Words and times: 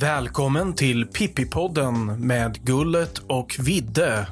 Välkommen 0.00 0.74
till 0.74 1.06
Pippipodden 1.06 2.26
med 2.26 2.64
Gullet 2.64 3.18
och 3.18 3.56
Vidde. 3.58 4.26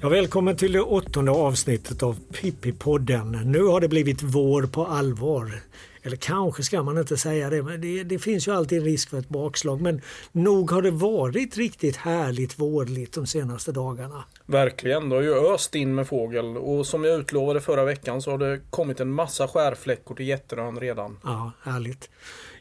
Ja, 0.00 0.08
välkommen 0.08 0.56
till 0.56 0.72
det 0.72 0.80
åttonde 0.80 1.30
avsnittet 1.30 2.02
av 2.02 2.18
Pippipodden. 2.40 3.30
Nu 3.30 3.62
har 3.62 3.80
det 3.80 3.88
blivit 3.88 4.22
vår 4.22 4.62
på 4.62 4.86
allvar. 4.86 5.62
Eller 6.02 6.16
kanske 6.16 6.62
ska 6.62 6.82
man 6.82 6.98
inte 6.98 7.16
säga 7.16 7.50
det, 7.50 7.62
men 7.62 7.80
det, 7.80 8.04
det, 8.04 8.18
finns 8.18 8.48
ju 8.48 8.52
alltid 8.52 8.78
en 8.78 8.84
risk 8.84 9.10
för 9.10 9.18
ett 9.18 9.28
bakslag. 9.28 9.80
Men 9.80 10.00
nog 10.32 10.70
har 10.70 10.82
det 10.82 10.90
varit 10.90 11.56
riktigt 11.56 11.96
härligt 11.96 12.58
vårligt 12.58 13.12
de 13.12 13.26
senaste 13.26 13.72
dagarna. 13.72 14.24
Verkligen, 14.46 15.08
det 15.08 15.16
har 15.16 15.22
ju 15.22 15.34
öst 15.34 15.74
in 15.74 15.94
med 15.94 16.08
fågel 16.08 16.56
och 16.56 16.86
som 16.86 17.04
jag 17.04 17.20
utlovade 17.20 17.60
förra 17.60 17.84
veckan 17.84 18.22
så 18.22 18.30
har 18.30 18.38
det 18.38 18.60
kommit 18.70 19.00
en 19.00 19.12
massa 19.12 19.48
skärfläckor 19.48 20.14
till 20.14 20.28
Jätterön 20.28 20.80
redan. 20.80 21.18
Ja, 21.24 21.52
härligt. 21.62 22.10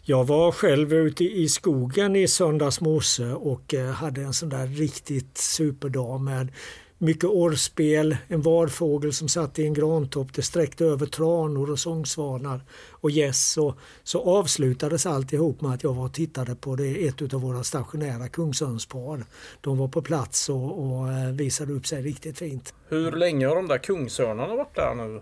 Jag 0.04 0.28
var 0.28 0.52
själv 0.52 0.94
ute 0.94 1.24
i 1.24 1.50
skogen 1.50 2.16
i 2.16 2.28
söndags 2.28 2.82
morse 2.82 3.26
och 3.26 3.74
eh, 3.74 3.92
hade 3.92 4.22
en 4.22 4.34
sån 4.34 4.50
där 4.50 4.68
riktigt 4.68 5.38
superdag 5.38 6.22
med 6.22 6.52
mycket 6.98 7.30
orrspel, 7.30 8.18
en 8.28 8.42
varfågel 8.42 9.14
som 9.14 9.28
satt 9.28 9.60
i 9.60 9.66
en 9.66 9.74
grantopp. 9.74 10.34
Det 10.34 10.42
sträckte 10.42 10.86
över 10.86 11.06
tranor 11.06 11.72
och 11.72 11.80
sångsvanar 11.80 12.62
och 12.92 13.12
gäss. 13.12 13.28
Yes, 13.28 13.76
så 14.04 14.22
avslutades 14.22 15.06
alltihop 15.06 15.62
med 15.62 15.72
att 15.72 15.84
jag 15.84 15.94
var 15.94 16.06
och 16.06 16.14
tittade 16.14 16.56
på 16.56 16.76
det, 16.76 17.08
ett 17.08 17.34
av 17.34 17.42
våra 17.42 17.64
stationära 17.64 18.28
kungsörnspar. 18.28 19.26
De 19.62 19.78
var 19.78 19.88
på 19.88 20.02
plats 20.02 20.50
och, 20.50 20.80
och 20.80 21.12
eh, 21.12 21.32
visade 21.32 21.74
upp 21.74 21.88
sig 21.88 22.02
riktigt 22.02 22.38
fint. 22.38 22.74
Hur 22.88 23.12
länge 23.12 23.48
har 23.48 23.56
de 23.56 23.68
där 23.68 23.78
kungsörnarna 23.78 24.56
varit 24.56 24.76
där 24.76 24.96
nu? 24.96 25.22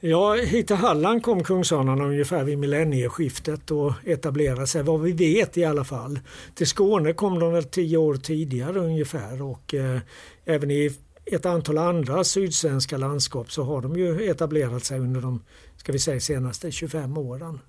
Ja, 0.00 0.34
hit 0.34 0.66
till 0.66 0.76
Halland 0.76 1.22
kom 1.22 1.44
kungsörnarna 1.44 2.04
ungefär 2.04 2.44
vid 2.44 2.58
millennieskiftet 2.58 3.70
och 3.70 3.92
etablerade 4.04 4.66
sig, 4.66 4.82
vad 4.82 5.00
vi 5.00 5.12
vet 5.12 5.58
i 5.58 5.64
alla 5.64 5.84
fall. 5.84 6.20
Till 6.54 6.66
Skåne 6.66 7.12
kom 7.12 7.38
de 7.38 7.52
väl 7.52 7.64
tio 7.64 7.96
år 7.96 8.14
tidigare 8.14 8.78
ungefär 8.78 9.42
och 9.42 9.74
eh, 9.74 9.98
även 10.44 10.70
i 10.70 10.90
ett 11.26 11.46
antal 11.46 11.78
andra 11.78 12.24
sydsvenska 12.24 12.96
landskap 12.96 13.52
så 13.52 13.62
har 13.62 13.82
de 13.82 13.96
ju 13.96 14.30
etablerat 14.30 14.84
sig 14.84 14.98
under 14.98 15.20
de 15.20 15.42
ska 15.76 15.92
vi 15.92 15.98
säga, 15.98 16.20
senaste 16.20 16.70
25 16.70 17.18
åren. 17.18 17.60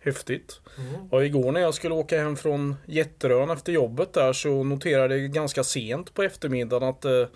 Häftigt. 0.00 0.60
Mm. 0.78 1.08
Och 1.10 1.24
igår 1.26 1.52
när 1.52 1.60
jag 1.60 1.74
skulle 1.74 1.94
åka 1.94 2.18
hem 2.18 2.36
från 2.36 2.76
Jätterön 2.86 3.50
efter 3.50 3.72
jobbet 3.72 4.12
där 4.12 4.32
så 4.32 4.64
noterade 4.64 5.16
jag 5.16 5.32
ganska 5.32 5.64
sent 5.64 6.14
på 6.14 6.22
eftermiddagen 6.22 6.88
att 6.88 7.04
eh, 7.04 7.26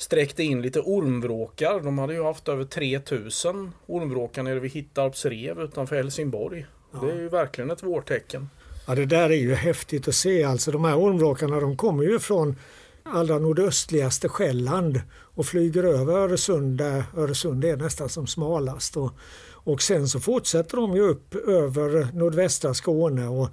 sträckte 0.00 0.42
in 0.42 0.62
lite 0.62 0.80
ormvråkar. 0.80 1.80
De 1.80 1.98
hade 1.98 2.14
ju 2.14 2.22
haft 2.22 2.48
över 2.48 2.64
3000 2.64 3.72
ormvråkar 3.86 4.42
nere 4.42 4.60
vid 4.60 4.70
Hittarps 4.70 5.24
rev 5.24 5.60
utanför 5.60 5.96
Helsingborg. 5.96 6.66
Ja. 6.92 7.00
Det 7.00 7.12
är 7.12 7.16
ju 7.16 7.28
verkligen 7.28 7.70
ett 7.70 7.82
vårtecken. 7.82 8.48
Ja 8.86 8.94
det 8.94 9.06
där 9.06 9.30
är 9.30 9.36
ju 9.36 9.54
häftigt 9.54 10.08
att 10.08 10.14
se. 10.14 10.44
Alltså 10.44 10.70
de 10.70 10.84
här 10.84 10.98
ormvråkarna 10.98 11.60
de 11.60 11.76
kommer 11.76 12.04
ju 12.04 12.18
från 12.18 12.56
allra 13.02 13.38
nordöstligaste 13.38 14.28
Själland 14.28 15.00
och 15.10 15.46
flyger 15.46 15.84
över 15.84 16.12
Öresund 16.12 16.78
där 16.78 17.04
Öresund 17.16 17.64
är 17.64 17.76
nästan 17.76 18.08
som 18.08 18.26
smalast. 18.26 18.96
Och, 18.96 19.10
och 19.52 19.82
sen 19.82 20.08
så 20.08 20.20
fortsätter 20.20 20.76
de 20.76 20.96
ju 20.96 21.02
upp 21.02 21.34
över 21.34 22.08
nordvästra 22.14 22.74
Skåne 22.74 23.28
och 23.28 23.48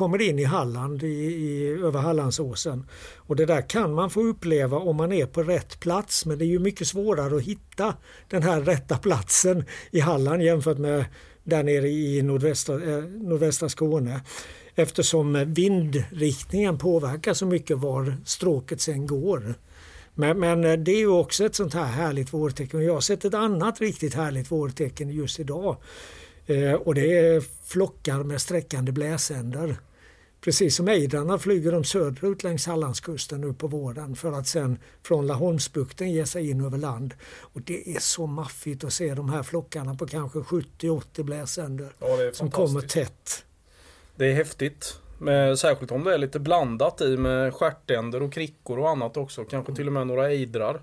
kommer 0.00 0.22
in 0.22 0.38
i 0.38 0.44
Halland, 0.44 1.02
i, 1.02 1.06
i, 1.06 1.68
över 1.68 2.00
Hallandsåsen. 2.00 2.86
Och 3.16 3.36
det 3.36 3.46
där 3.46 3.68
kan 3.68 3.94
man 3.94 4.10
få 4.10 4.20
uppleva 4.22 4.78
om 4.78 4.96
man 4.96 5.12
är 5.12 5.26
på 5.26 5.42
rätt 5.42 5.80
plats 5.80 6.26
men 6.26 6.38
det 6.38 6.44
är 6.44 6.46
ju 6.46 6.58
mycket 6.58 6.86
svårare 6.86 7.36
att 7.36 7.42
hitta 7.42 7.94
den 8.28 8.42
här 8.42 8.60
rätta 8.60 8.98
platsen 8.98 9.64
i 9.90 10.00
Halland 10.00 10.42
jämfört 10.42 10.78
med 10.78 11.04
där 11.44 11.62
nere 11.62 11.88
i 11.88 12.22
nordvästra, 12.22 12.74
eh, 12.74 13.04
nordvästra 13.04 13.68
Skåne 13.68 14.20
eftersom 14.74 15.54
vindriktningen 15.54 16.78
påverkar 16.78 17.34
så 17.34 17.46
mycket 17.46 17.78
var 17.78 18.16
stråket 18.24 18.80
sen 18.80 19.06
går. 19.06 19.54
Men, 20.14 20.38
men, 20.38 20.64
eh, 20.64 20.72
det 20.72 20.92
är 20.92 20.98
ju 20.98 21.08
också 21.08 21.44
ett 21.44 21.54
sånt 21.54 21.74
här 21.74 21.86
härligt 21.86 22.32
vårtecken. 22.32 22.84
Jag 22.84 22.94
har 22.94 23.00
sett 23.00 23.24
ett 23.24 23.34
annat 23.34 23.80
riktigt 23.80 24.14
härligt 24.14 24.50
vårtecken 24.50 25.10
just 25.10 25.40
idag. 25.40 25.76
Eh, 26.46 26.72
och 26.72 26.94
det 26.94 27.18
är 27.18 27.42
flockar 27.64 28.22
med 28.22 28.40
sträckande 28.40 28.92
bläsänder. 28.92 29.76
Precis 30.40 30.76
som 30.76 30.88
ejdrarna 30.88 31.38
flyger 31.38 31.72
de 31.72 31.84
söderut 31.84 32.42
längs 32.42 32.66
Hallandskusten 32.66 33.40
nu 33.40 33.52
på 33.52 33.66
våren 33.66 34.16
för 34.16 34.32
att 34.32 34.46
sen 34.46 34.78
från 35.02 35.26
Laholmsbukten 35.26 36.10
ge 36.10 36.26
sig 36.26 36.50
in 36.50 36.64
över 36.64 36.78
land. 36.78 37.14
Och 37.40 37.60
det 37.60 37.96
är 37.96 38.00
så 38.00 38.26
maffigt 38.26 38.84
att 38.84 38.92
se 38.92 39.14
de 39.14 39.30
här 39.30 39.42
flockarna 39.42 39.94
på 39.94 40.06
kanske 40.06 40.38
70-80 40.38 41.22
bläsänder 41.22 41.92
ja, 41.98 42.06
som 42.32 42.50
kommer 42.50 42.80
tätt. 42.80 43.44
Det 44.16 44.26
är 44.26 44.34
häftigt. 44.34 45.00
Med, 45.18 45.58
särskilt 45.58 45.92
om 45.92 46.04
det 46.04 46.14
är 46.14 46.18
lite 46.18 46.38
blandat 46.38 47.00
i 47.00 47.16
med 47.16 47.54
stjärtänder 47.54 48.22
och 48.22 48.32
krickor 48.32 48.78
och 48.78 48.90
annat 48.90 49.16
också. 49.16 49.44
Kanske 49.44 49.74
till 49.74 49.86
och 49.86 49.92
med 49.92 50.06
några 50.06 50.30
ejdrar. 50.30 50.80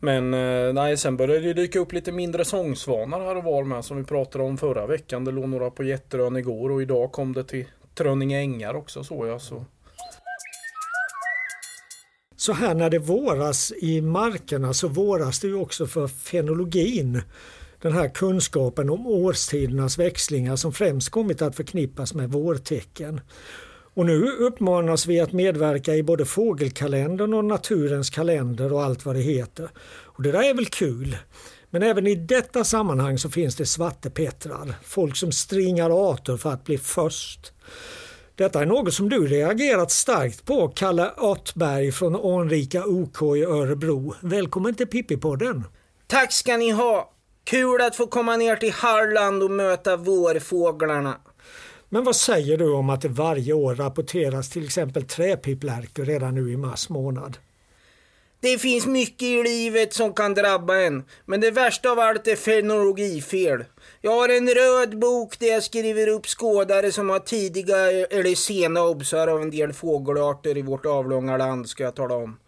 Men 0.00 0.34
eh, 0.34 0.72
nej, 0.72 0.96
sen 0.96 1.16
började 1.16 1.46
det 1.46 1.54
dyka 1.54 1.78
upp 1.78 1.92
lite 1.92 2.12
mindre 2.12 2.44
sångsvanar 2.44 3.20
här 3.20 3.36
och 3.36 3.44
var 3.44 3.64
med 3.64 3.84
som 3.84 3.96
vi 3.96 4.04
pratade 4.04 4.44
om 4.44 4.58
förra 4.58 4.86
veckan. 4.86 5.24
Det 5.24 5.30
låg 5.30 5.48
några 5.48 5.70
på 5.70 5.84
Jätterön 5.84 6.36
igår 6.36 6.70
och 6.70 6.82
idag 6.82 7.12
kom 7.12 7.32
det 7.32 7.44
till 7.44 7.66
Trönninge 7.98 8.38
ängar 8.38 8.74
också 8.74 9.04
såg 9.04 9.26
jag. 9.26 9.40
Så. 9.40 9.64
så 12.36 12.52
här 12.52 12.74
när 12.74 12.90
det 12.90 12.98
våras 12.98 13.72
i 13.72 14.00
markerna 14.00 14.74
så 14.74 14.88
våras 14.88 15.40
det 15.40 15.46
ju 15.46 15.54
också 15.54 15.86
för 15.86 16.08
fenologin 16.08 17.22
den 17.82 17.92
här 17.92 18.08
kunskapen 18.08 18.90
om 18.90 19.06
årstidernas 19.06 19.98
växlingar 19.98 20.56
som 20.56 20.72
främst 20.72 21.10
kommit 21.10 21.42
att 21.42 21.56
förknippas 21.56 22.14
med 22.14 22.30
vårtecken. 22.30 23.20
Och 23.94 24.06
nu 24.06 24.22
uppmanas 24.22 25.06
vi 25.06 25.20
att 25.20 25.32
medverka 25.32 25.94
i 25.94 26.02
både 26.02 26.24
fågelkalendern 26.24 27.34
och 27.34 27.44
naturens 27.44 28.10
kalender 28.10 28.72
och 28.72 28.82
allt 28.82 29.04
vad 29.04 29.14
det 29.14 29.20
heter. 29.20 29.68
Och 29.88 30.22
det 30.22 30.32
där 30.32 30.50
är 30.50 30.54
väl 30.54 30.66
kul. 30.66 31.16
Men 31.70 31.82
även 31.82 32.06
i 32.06 32.14
detta 32.14 32.64
sammanhang 32.64 33.18
så 33.18 33.30
finns 33.30 33.56
det 33.56 33.66
svartepettrar, 33.66 34.74
folk 34.82 35.16
som 35.16 35.32
stringar 35.32 36.10
arter 36.12 36.36
för 36.36 36.52
att 36.52 36.64
bli 36.64 36.78
först. 36.78 37.52
Detta 38.34 38.62
är 38.62 38.66
något 38.66 38.94
som 38.94 39.08
du 39.08 39.26
reagerat 39.26 39.90
starkt 39.90 40.44
på, 40.44 40.68
Kalle 40.68 41.10
Artberg 41.16 41.92
från 41.92 42.16
anrika 42.16 42.84
OK 42.84 43.22
i 43.22 43.44
Örebro. 43.44 44.14
Välkommen 44.20 44.74
till 44.74 44.86
Pippipodden! 44.86 45.64
Tack 46.06 46.32
ska 46.32 46.56
ni 46.56 46.70
ha! 46.70 47.12
Kul 47.44 47.80
att 47.80 47.96
få 47.96 48.06
komma 48.06 48.36
ner 48.36 48.56
till 48.56 48.72
Halland 48.72 49.42
och 49.42 49.50
möta 49.50 49.96
vårfåglarna. 49.96 51.16
Men 51.88 52.04
vad 52.04 52.16
säger 52.16 52.56
du 52.56 52.72
om 52.72 52.90
att 52.90 53.00
det 53.00 53.08
varje 53.08 53.52
år 53.52 53.74
rapporteras 53.74 54.50
till 54.50 54.64
exempel 54.64 55.02
träpipplärkor 55.02 56.04
redan 56.04 56.34
nu 56.34 56.52
i 56.52 56.56
mars 56.56 56.88
månad? 56.88 57.36
Det 58.40 58.58
finns 58.58 58.86
mycket 58.86 59.22
i 59.22 59.42
livet 59.42 59.94
som 59.94 60.14
kan 60.14 60.34
drabba 60.34 60.76
en, 60.76 61.04
men 61.26 61.40
det 61.40 61.50
värsta 61.50 61.90
av 61.90 61.98
allt 61.98 62.26
är 62.26 62.36
fenologifel. 62.36 63.64
Jag 64.00 64.10
har 64.10 64.28
en 64.28 64.48
röd 64.48 64.98
bok 64.98 65.38
där 65.38 65.46
jag 65.46 65.62
skriver 65.62 66.08
upp 66.08 66.26
skådare 66.26 66.92
som 66.92 67.10
har 67.10 67.18
tidiga 67.18 67.90
eller 67.90 68.34
sena 68.34 68.82
obsar 68.82 69.28
av 69.28 69.42
en 69.42 69.50
del 69.50 69.72
fågelarter 69.72 70.56
i 70.56 70.62
vårt 70.62 70.86
avlånga 70.86 71.36
land, 71.36 71.68
ska 71.68 71.82
jag 71.84 71.96
tala 71.96 72.14
om. 72.14 72.38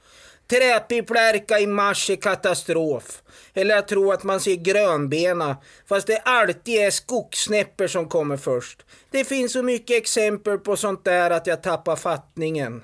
Träpipplärka 0.51 1.59
i 1.61 1.67
mars 1.67 2.11
är 2.11 2.17
katastrof. 2.17 3.23
Eller 3.55 3.77
att 3.77 3.89
tro 3.89 4.13
att 4.13 4.25
man 4.25 4.41
ser 4.41 4.55
grönbena, 4.55 5.57
fast 5.89 6.07
det 6.07 6.19
alltid 6.19 6.75
är 6.75 6.91
skogssnäppor 6.91 7.87
som 7.87 8.09
kommer 8.09 8.37
först. 8.37 8.83
Det 9.11 9.25
finns 9.25 9.53
så 9.53 9.63
mycket 9.63 9.97
exempel 9.97 10.59
på 10.59 10.77
sånt 10.77 11.05
där 11.05 11.31
att 11.31 11.47
jag 11.47 11.63
tappar 11.63 11.97
fattningen. 11.97 12.83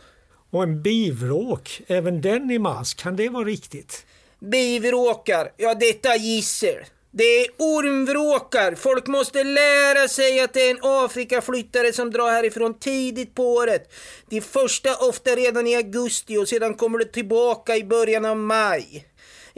Och 0.56 0.62
en 0.62 0.82
bivråk, 0.82 1.80
även 1.86 2.20
den 2.20 2.50
i 2.50 2.58
mars, 2.58 2.94
kan 2.94 3.16
det 3.16 3.28
vara 3.28 3.44
riktigt? 3.44 4.06
Bivråkar, 4.38 5.52
ja 5.56 5.74
detta 5.74 6.16
gissel. 6.16 6.76
Det 7.10 7.24
är 7.24 7.46
ormvråkar. 7.58 8.74
Folk 8.74 9.06
måste 9.06 9.44
lära 9.44 10.08
sig 10.08 10.40
att 10.40 10.54
det 10.54 10.60
är 10.60 10.70
en 10.70 10.78
Afrikaflyttare 10.82 11.92
som 11.92 12.10
drar 12.10 12.30
härifrån 12.30 12.78
tidigt 12.78 13.34
på 13.34 13.52
året. 13.52 13.92
De 14.28 14.40
första 14.40 14.96
ofta 14.96 15.30
redan 15.30 15.66
i 15.66 15.76
augusti 15.76 16.36
och 16.36 16.48
sedan 16.48 16.74
kommer 16.74 16.98
de 16.98 17.04
tillbaka 17.04 17.76
i 17.76 17.84
början 17.84 18.24
av 18.24 18.36
maj. 18.36 19.06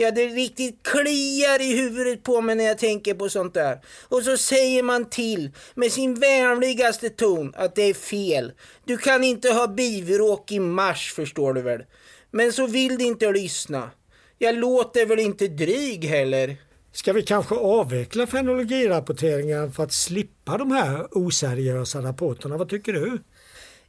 Ja, 0.01 0.11
det 0.11 0.27
riktigt 0.27 0.83
kliar 0.83 1.61
i 1.61 1.77
huvudet 1.77 2.23
på 2.23 2.41
mig 2.41 2.57
när 2.57 2.65
jag 2.65 2.79
tänker 2.79 3.15
på 3.15 3.29
sånt 3.29 3.55
där. 3.55 3.79
Och 4.09 4.23
så 4.23 4.37
säger 4.37 4.83
man 4.83 5.11
till 5.11 5.51
med 5.75 5.93
sin 5.93 6.15
vänligaste 6.15 7.11
ton 7.11 7.53
att 7.57 7.75
det 7.75 7.83
är 7.83 7.95
fel. 7.95 8.53
Du 8.85 8.97
kan 8.97 9.25
inte 9.25 9.51
ha 9.51 9.67
bivråk 9.67 10.53
i 10.53 10.61
mars, 10.61 11.13
förstår 11.13 11.53
du 11.55 11.63
väl. 11.63 11.85
Men 12.31 12.53
så 12.53 12.67
vill 12.67 12.99
de 12.99 13.05
inte 13.05 13.33
lyssna. 13.33 13.91
Jag 14.39 14.55
låter 14.55 15.07
väl 15.07 15.19
inte 15.19 15.49
dryg 15.49 16.05
heller. 16.05 16.57
Ska 16.93 17.13
vi 17.13 17.23
kanske 17.23 17.55
avveckla 17.55 18.27
fenologirapporteringen 18.27 19.73
för 19.73 19.83
att 19.83 19.93
slippa 19.93 20.59
de 20.59 20.71
här 20.71 21.09
oseriösa 21.11 22.03
rapporterna? 22.03 22.57
Vad 22.57 22.69
tycker 22.69 22.93
du? 22.93 23.23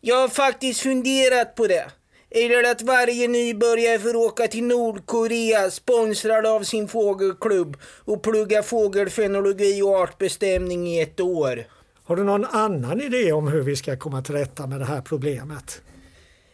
Jag 0.01 0.15
har 0.15 0.29
faktiskt 0.29 0.79
funderat 0.79 1.55
på 1.55 1.67
det. 1.67 1.91
Eller 2.31 2.71
att 2.71 2.81
varje 2.81 3.27
nybörjare 3.27 3.99
får 3.99 4.15
åka 4.15 4.47
till 4.47 4.63
Nordkorea 4.63 5.71
sponsrad 5.71 6.45
av 6.45 6.63
sin 6.63 6.87
fågelklubb 6.87 7.77
och 7.83 8.23
plugga 8.23 8.63
fågelfenologi 8.63 9.81
och 9.81 9.95
artbestämning 9.95 10.87
i 10.87 11.01
ett 11.01 11.19
år. 11.19 11.65
Har 12.03 12.15
du 12.15 12.23
någon 12.23 12.45
annan 12.45 13.01
idé 13.01 13.31
om 13.31 13.47
hur 13.47 13.61
vi 13.61 13.75
ska 13.75 13.97
komma 13.97 14.21
till 14.21 14.35
rätta 14.35 14.67
med 14.67 14.79
det 14.79 14.85
här 14.85 15.01
problemet? 15.01 15.81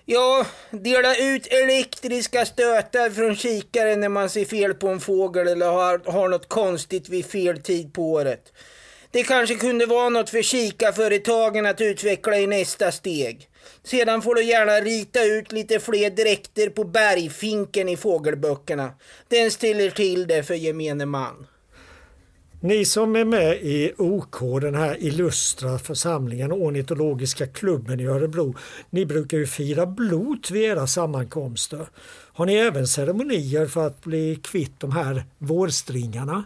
Ja, 0.06 0.46
dela 0.72 1.16
ut 1.16 1.48
elektriska 1.48 2.46
stötar 2.46 3.10
från 3.10 3.36
kikaren 3.36 4.00
när 4.00 4.10
man 4.10 4.30
ser 4.30 4.46
fel 4.46 4.74
på 4.74 4.88
en 4.88 5.00
fågel 5.00 5.48
eller 5.48 5.68
har, 5.72 6.12
har 6.12 6.30
något 6.30 6.50
konstigt 6.50 7.10
vid 7.10 7.26
fel 7.26 7.62
tid 7.62 7.94
på 7.94 8.12
året. 8.12 8.54
Det 9.12 9.24
kanske 9.24 9.56
kunde 9.56 9.86
vara 9.86 10.10
något 10.10 10.30
för 10.30 10.42
kikarföretagen 10.42 11.66
att 11.66 11.82
utveckla 11.82 12.38
i 12.38 12.48
nästa 12.48 12.92
steg. 12.92 13.50
Sedan 13.84 14.22
får 14.22 14.36
du 14.36 14.44
gärna 14.44 14.72
rita 14.72 15.24
ut 15.24 15.52
lite 15.52 15.80
fler 15.80 16.10
dräkter 16.10 16.70
på 16.70 16.84
bergfinken 16.84 17.90
i 17.90 17.98
fågelböckerna. 17.98 18.92
Den 19.28 19.52
ställer 19.52 19.90
till 19.90 20.28
det 20.28 20.44
för 20.44 20.54
gemene 20.54 21.06
man. 21.06 21.48
Ni 22.66 22.86
som 22.86 23.16
är 23.16 23.26
med 23.26 23.56
i 23.62 23.94
OK, 23.98 24.62
den 24.62 24.76
här 24.76 24.98
illustra 25.04 25.80
församlingen, 25.80 26.52
ornitologiska 26.52 27.48
klubben 27.48 28.00
i 28.00 28.06
Örebro, 28.06 28.56
ni 28.90 29.06
brukar 29.06 29.38
ju 29.38 29.48
fira 29.48 29.86
blot 29.86 30.52
vid 30.52 30.64
era 30.64 30.88
sammankomster. 30.88 31.88
Har 32.34 32.46
ni 32.46 32.56
även 32.56 32.88
ceremonier 32.88 33.68
för 33.68 33.88
att 33.88 34.04
bli 34.04 34.40
kvitt 34.44 34.80
de 34.80 34.92
här 34.92 35.24
vårstringarna? 35.38 36.44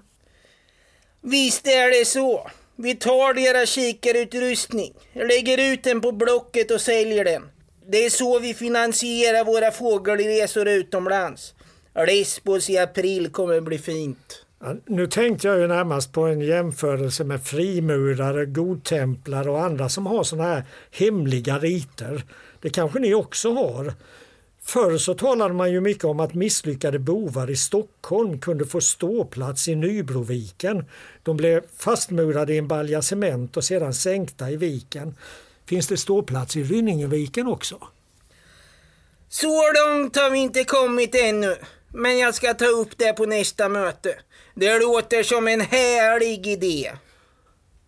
Visst 1.21 1.67
är 1.67 1.99
det 1.99 2.05
så. 2.05 2.49
Vi 2.81 2.95
tar 2.95 3.33
deras 3.33 3.69
kikarutrustning, 3.69 4.93
lägger 5.13 5.73
ut 5.73 5.83
den 5.83 6.01
på 6.01 6.11
Blocket 6.11 6.71
och 6.71 6.81
säljer 6.81 7.25
den. 7.25 7.43
Det 7.91 8.05
är 8.05 8.09
så 8.09 8.39
vi 8.39 8.53
finansierar 8.53 9.45
våra 9.45 9.71
fågelresor 9.71 10.67
utomlands. 10.67 11.53
Lesbos 12.07 12.69
i 12.69 12.77
april 12.77 13.29
kommer 13.31 13.61
bli 13.61 13.77
fint. 13.77 14.45
Ja, 14.61 14.75
nu 14.85 15.07
tänkte 15.07 15.47
jag 15.47 15.59
ju 15.59 15.67
närmast 15.67 16.13
på 16.13 16.21
en 16.21 16.41
jämförelse 16.41 17.23
med 17.23 17.43
frimurare, 17.43 18.45
godtemplare 18.45 19.49
och 19.49 19.61
andra 19.61 19.89
som 19.89 20.05
har 20.05 20.23
sådana 20.23 20.49
här 20.49 20.63
hemliga 20.91 21.59
riter. 21.59 22.23
Det 22.61 22.69
kanske 22.69 22.99
ni 22.99 23.13
också 23.13 23.53
har. 23.53 23.93
Förr 24.61 24.97
så 24.97 25.13
talade 25.13 25.53
man 25.53 25.71
ju 25.71 25.81
mycket 25.81 26.03
om 26.03 26.19
att 26.19 26.33
misslyckade 26.33 26.99
bovar 26.99 27.49
i 27.49 27.55
Stockholm 27.55 28.39
kunde 28.39 28.65
få 28.65 28.81
ståplats 28.81 29.67
i 29.67 29.75
Nybroviken. 29.75 30.85
De 31.29 31.37
blev 31.37 31.61
fastmurade 31.77 32.53
i 32.53 32.57
en 32.57 32.67
balja 32.67 33.01
cement 33.01 33.57
och 33.57 33.63
sedan 33.63 33.93
sänkta 33.93 34.49
i 34.49 34.55
viken. 34.55 35.15
Finns 35.65 35.87
det 35.87 35.97
ståplats 35.97 36.55
i 36.55 36.63
Rynningeviken 36.63 37.47
också? 37.47 37.87
Så 39.29 39.71
långt 39.71 40.15
har 40.15 40.29
vi 40.29 40.39
inte 40.39 40.63
kommit 40.63 41.15
ännu. 41.15 41.55
Men 41.93 42.17
jag 42.17 42.35
ska 42.35 42.53
ta 42.53 42.65
upp 42.65 42.97
det 42.97 43.13
på 43.13 43.25
nästa 43.25 43.69
möte. 43.69 44.15
Det 44.55 44.79
låter 44.79 45.23
som 45.23 45.47
en 45.47 45.61
härlig 45.61 46.47
idé. 46.47 46.91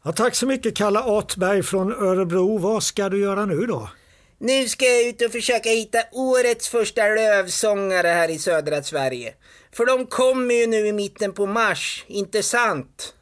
Ja, 0.03 0.11
tack 0.11 0.35
så 0.35 0.45
mycket 0.45 0.75
Kalle 0.75 0.99
Artberg 0.99 1.63
från 1.63 1.93
Örebro. 1.93 2.57
Vad 2.57 2.83
ska 2.83 3.09
du 3.09 3.21
göra 3.21 3.45
nu 3.45 3.65
då? 3.65 3.89
Nu 4.37 4.67
ska 4.67 4.85
jag 4.85 5.07
ut 5.07 5.21
och 5.21 5.31
försöka 5.31 5.69
hitta 5.69 6.03
årets 6.11 6.69
första 6.69 7.07
lövsångare 7.07 8.07
här 8.07 8.29
i 8.29 8.39
södra 8.39 8.83
Sverige. 8.83 9.33
För 9.71 9.85
de 9.85 10.05
kommer 10.05 10.55
ju 10.55 10.67
nu 10.67 10.87
i 10.87 10.93
mitten 10.93 11.33
på 11.33 11.45
mars, 11.45 12.05
inte 12.07 12.43
sant? 12.43 13.13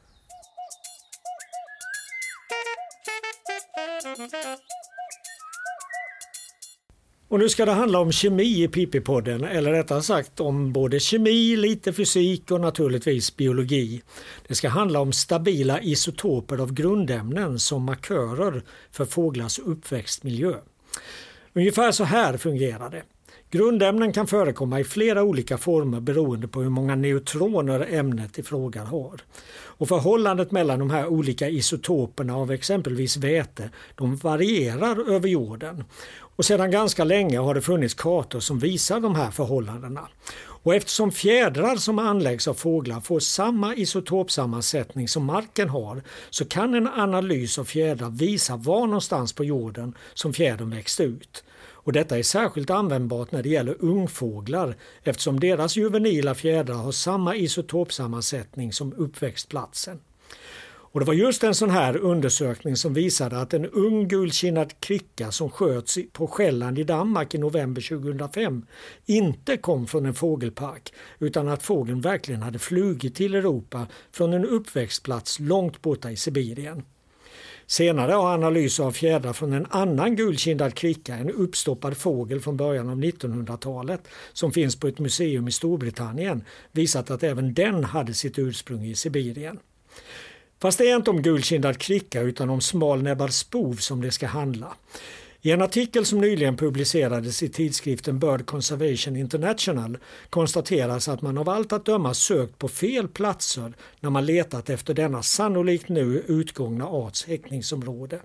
Och 7.27 7.39
nu 7.39 7.49
ska 7.49 7.65
det 7.65 7.71
handla 7.71 7.99
om 7.99 8.11
kemi 8.11 8.63
i 8.63 8.67
Pippi-podden, 8.67 9.47
eller 9.47 9.71
rättare 9.71 10.01
sagt 10.01 10.39
om 10.39 10.73
både 10.73 10.99
kemi, 10.99 11.55
lite 11.55 11.93
fysik 11.93 12.51
och 12.51 12.61
naturligtvis 12.61 13.37
biologi. 13.37 14.01
Det 14.47 14.55
ska 14.55 14.69
handla 14.69 14.99
om 14.99 15.13
stabila 15.13 15.81
isotoper 15.81 16.57
av 16.57 16.73
grundämnen 16.73 17.59
som 17.59 17.83
markörer 17.83 18.63
för 18.91 19.05
fåglars 19.05 19.59
uppväxtmiljö. 19.59 20.53
Ungefär 21.53 21.91
så 21.91 22.03
här 22.03 22.37
fungerar 22.37 22.89
det. 22.89 23.03
Grundämnen 23.51 24.13
kan 24.13 24.27
förekomma 24.27 24.79
i 24.79 24.83
flera 24.83 25.23
olika 25.23 25.57
former 25.57 25.99
beroende 25.99 26.47
på 26.47 26.61
hur 26.61 26.69
många 26.69 26.95
neutroner 26.95 27.87
ämnet 27.93 28.39
i 28.39 28.43
fråga 28.43 28.83
har. 28.83 29.21
Och 29.51 29.87
förhållandet 29.87 30.51
mellan 30.51 30.79
de 30.79 30.89
här 30.89 31.07
olika 31.07 31.49
isotoperna 31.49 32.35
av 32.35 32.51
exempelvis 32.51 33.17
väte 33.17 33.69
de 33.95 34.15
varierar 34.15 35.11
över 35.11 35.29
jorden. 35.29 35.83
Och 36.35 36.45
sedan 36.45 36.71
ganska 36.71 37.03
länge 37.03 37.39
har 37.39 37.55
det 37.55 37.61
funnits 37.61 37.93
kartor 37.93 38.39
som 38.39 38.59
visar 38.59 38.99
de 38.99 39.15
här 39.15 39.31
förhållandena. 39.31 40.07
Och 40.41 40.75
eftersom 40.75 41.11
fjädrar 41.11 41.75
som 41.75 41.99
anläggs 41.99 42.47
av 42.47 42.53
fåglar 42.53 43.01
får 43.01 43.19
samma 43.19 43.75
isotopsammansättning 43.75 45.07
som 45.07 45.25
marken 45.25 45.69
har 45.69 46.03
så 46.29 46.45
kan 46.45 46.73
en 46.73 46.87
analys 46.87 47.59
av 47.59 47.63
fjädrar 47.63 48.09
visa 48.09 48.55
var 48.55 48.85
någonstans 48.85 49.33
på 49.33 49.43
jorden 49.43 49.93
som 50.13 50.33
fjädern 50.33 50.69
växte 50.69 51.03
ut. 51.03 51.43
Och 51.89 51.93
detta 51.93 52.17
är 52.17 52.23
särskilt 52.23 52.69
användbart 52.69 53.31
när 53.31 53.43
det 53.43 53.49
gäller 53.49 53.75
ungfåglar 53.79 54.75
eftersom 55.03 55.39
deras 55.39 55.77
juvenila 55.77 56.35
fjädrar 56.35 56.75
har 56.75 56.91
samma 56.91 57.35
isotopsammansättning 57.35 58.73
som 58.73 58.93
uppväxtplatsen. 58.93 59.99
Och 60.65 60.99
det 60.99 61.05
var 61.05 61.13
just 61.13 61.43
en 61.43 61.55
sån 61.55 61.69
här 61.69 61.97
undersökning 61.97 62.75
som 62.75 62.93
visade 62.93 63.39
att 63.41 63.53
en 63.53 63.65
ung 63.65 64.07
gulkinnad 64.07 64.79
kricka 64.79 65.31
som 65.31 65.49
sköts 65.49 65.97
på 66.11 66.27
Själland 66.27 66.79
i 66.79 66.83
Danmark 66.83 67.35
i 67.35 67.37
november 67.37 67.81
2005 67.81 68.65
inte 69.05 69.57
kom 69.57 69.87
från 69.87 70.05
en 70.05 70.13
fågelpark 70.13 70.93
utan 71.19 71.47
att 71.47 71.63
fågeln 71.63 72.01
verkligen 72.01 72.41
hade 72.41 72.59
flugit 72.59 73.15
till 73.15 73.35
Europa 73.35 73.87
från 74.11 74.33
en 74.33 74.45
uppväxtplats 74.45 75.39
långt 75.39 75.81
borta 75.81 76.11
i 76.11 76.15
Sibirien. 76.15 76.83
Senare 77.71 78.11
har 78.11 78.33
analyser 78.33 78.83
av 78.83 78.91
fjädrar 78.91 79.33
från 79.33 79.53
en 79.53 79.65
annan 79.69 80.15
gulkindad 80.15 80.73
kricka, 80.75 81.15
en 81.15 81.29
uppstoppad 81.29 81.97
fågel 81.97 82.41
från 82.41 82.57
början 82.57 82.89
av 82.89 82.97
1900-talet 82.97 84.07
som 84.33 84.51
finns 84.51 84.75
på 84.75 84.87
ett 84.87 84.99
museum 84.99 85.47
i 85.47 85.51
Storbritannien, 85.51 86.43
visat 86.71 87.11
att 87.11 87.23
även 87.23 87.53
den 87.53 87.83
hade 87.83 88.13
sitt 88.13 88.39
ursprung 88.39 88.85
i 88.85 88.95
Sibirien. 88.95 89.59
Fast 90.61 90.77
det 90.77 90.89
är 90.89 90.95
inte 90.95 91.09
om 91.09 91.21
gulkindad 91.21 91.77
kricka 91.77 92.21
utan 92.21 92.49
om 92.49 92.61
smalnäbbad 92.61 93.33
spov 93.33 93.75
som 93.75 94.01
det 94.01 94.11
ska 94.11 94.27
handla. 94.27 94.73
I 95.41 95.51
en 95.51 95.61
artikel 95.61 96.05
som 96.05 96.21
nyligen 96.21 96.57
publicerades 96.57 97.43
i 97.43 97.49
tidskriften 97.49 98.19
Bird 98.19 98.45
Conservation 98.45 99.15
International 99.15 99.97
konstateras 100.29 101.07
att 101.07 101.21
man 101.21 101.37
av 101.37 101.49
allt 101.49 101.73
att 101.73 101.85
döma 101.85 102.13
sökt 102.13 102.57
på 102.57 102.67
fel 102.67 103.07
platser 103.07 103.73
när 103.99 104.09
man 104.09 104.25
letat 104.25 104.69
efter 104.69 104.93
denna 104.93 105.23
sannolikt 105.23 105.89
nu 105.89 106.23
utgångna 106.27 106.85
arts 106.85 107.25
häckningsområde. 107.25 108.19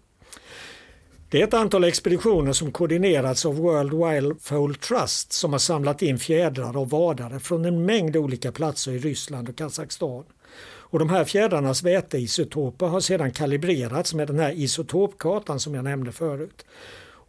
Det 1.29 1.41
är 1.41 1.45
ett 1.45 1.55
antal 1.55 1.85
expeditioner 1.85 2.53
som 2.53 2.73
koordinerats 2.73 3.47
av 3.47 3.57
World 3.57 3.95
Wildfowl 3.95 4.75
Trust 4.75 5.33
som 5.33 5.53
har 5.53 5.59
samlat 5.59 6.03
in 6.03 6.19
fjädrar 6.19 6.77
och 6.77 6.91
vadare 6.91 7.41
från 7.41 7.65
en 7.65 7.87
mängd 7.87 8.17
olika 8.17 8.53
platser 8.53 8.93
i 8.93 8.99
Ryssland 8.99 9.49
och 9.49 9.57
Kazakstan. 9.57 10.25
Och 10.95 11.01
de 11.01 11.09
här 11.09 11.25
fjädrarnas 11.25 11.83
väteisotoper 11.83 12.87
har 12.87 13.01
sedan 13.01 13.31
kalibrerats 13.31 14.15
med 14.15 14.27
den 14.27 14.39
här 14.39 14.53
isotopkartan 14.53 15.61
som 15.61 15.75
jag 15.75 15.85
nämnde 15.85 16.13
förut. 16.13 16.65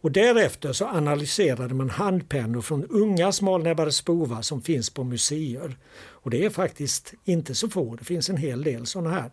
Och 0.00 0.12
därefter 0.12 0.72
så 0.72 0.86
analyserade 0.86 1.74
man 1.74 1.90
handpennor 1.90 2.60
från 2.60 2.84
unga 2.84 3.32
smalnäbbade 3.32 3.92
spovar 3.92 4.42
som 4.42 4.62
finns 4.62 4.90
på 4.90 5.04
museer. 5.04 5.76
Och 5.96 6.30
det 6.30 6.44
är 6.44 6.50
faktiskt 6.50 7.14
inte 7.24 7.54
så 7.54 7.68
få, 7.68 7.96
det 7.96 8.04
finns 8.04 8.30
en 8.30 8.36
hel 8.36 8.62
del 8.62 8.86
sådana 8.86 9.10
här. 9.10 9.30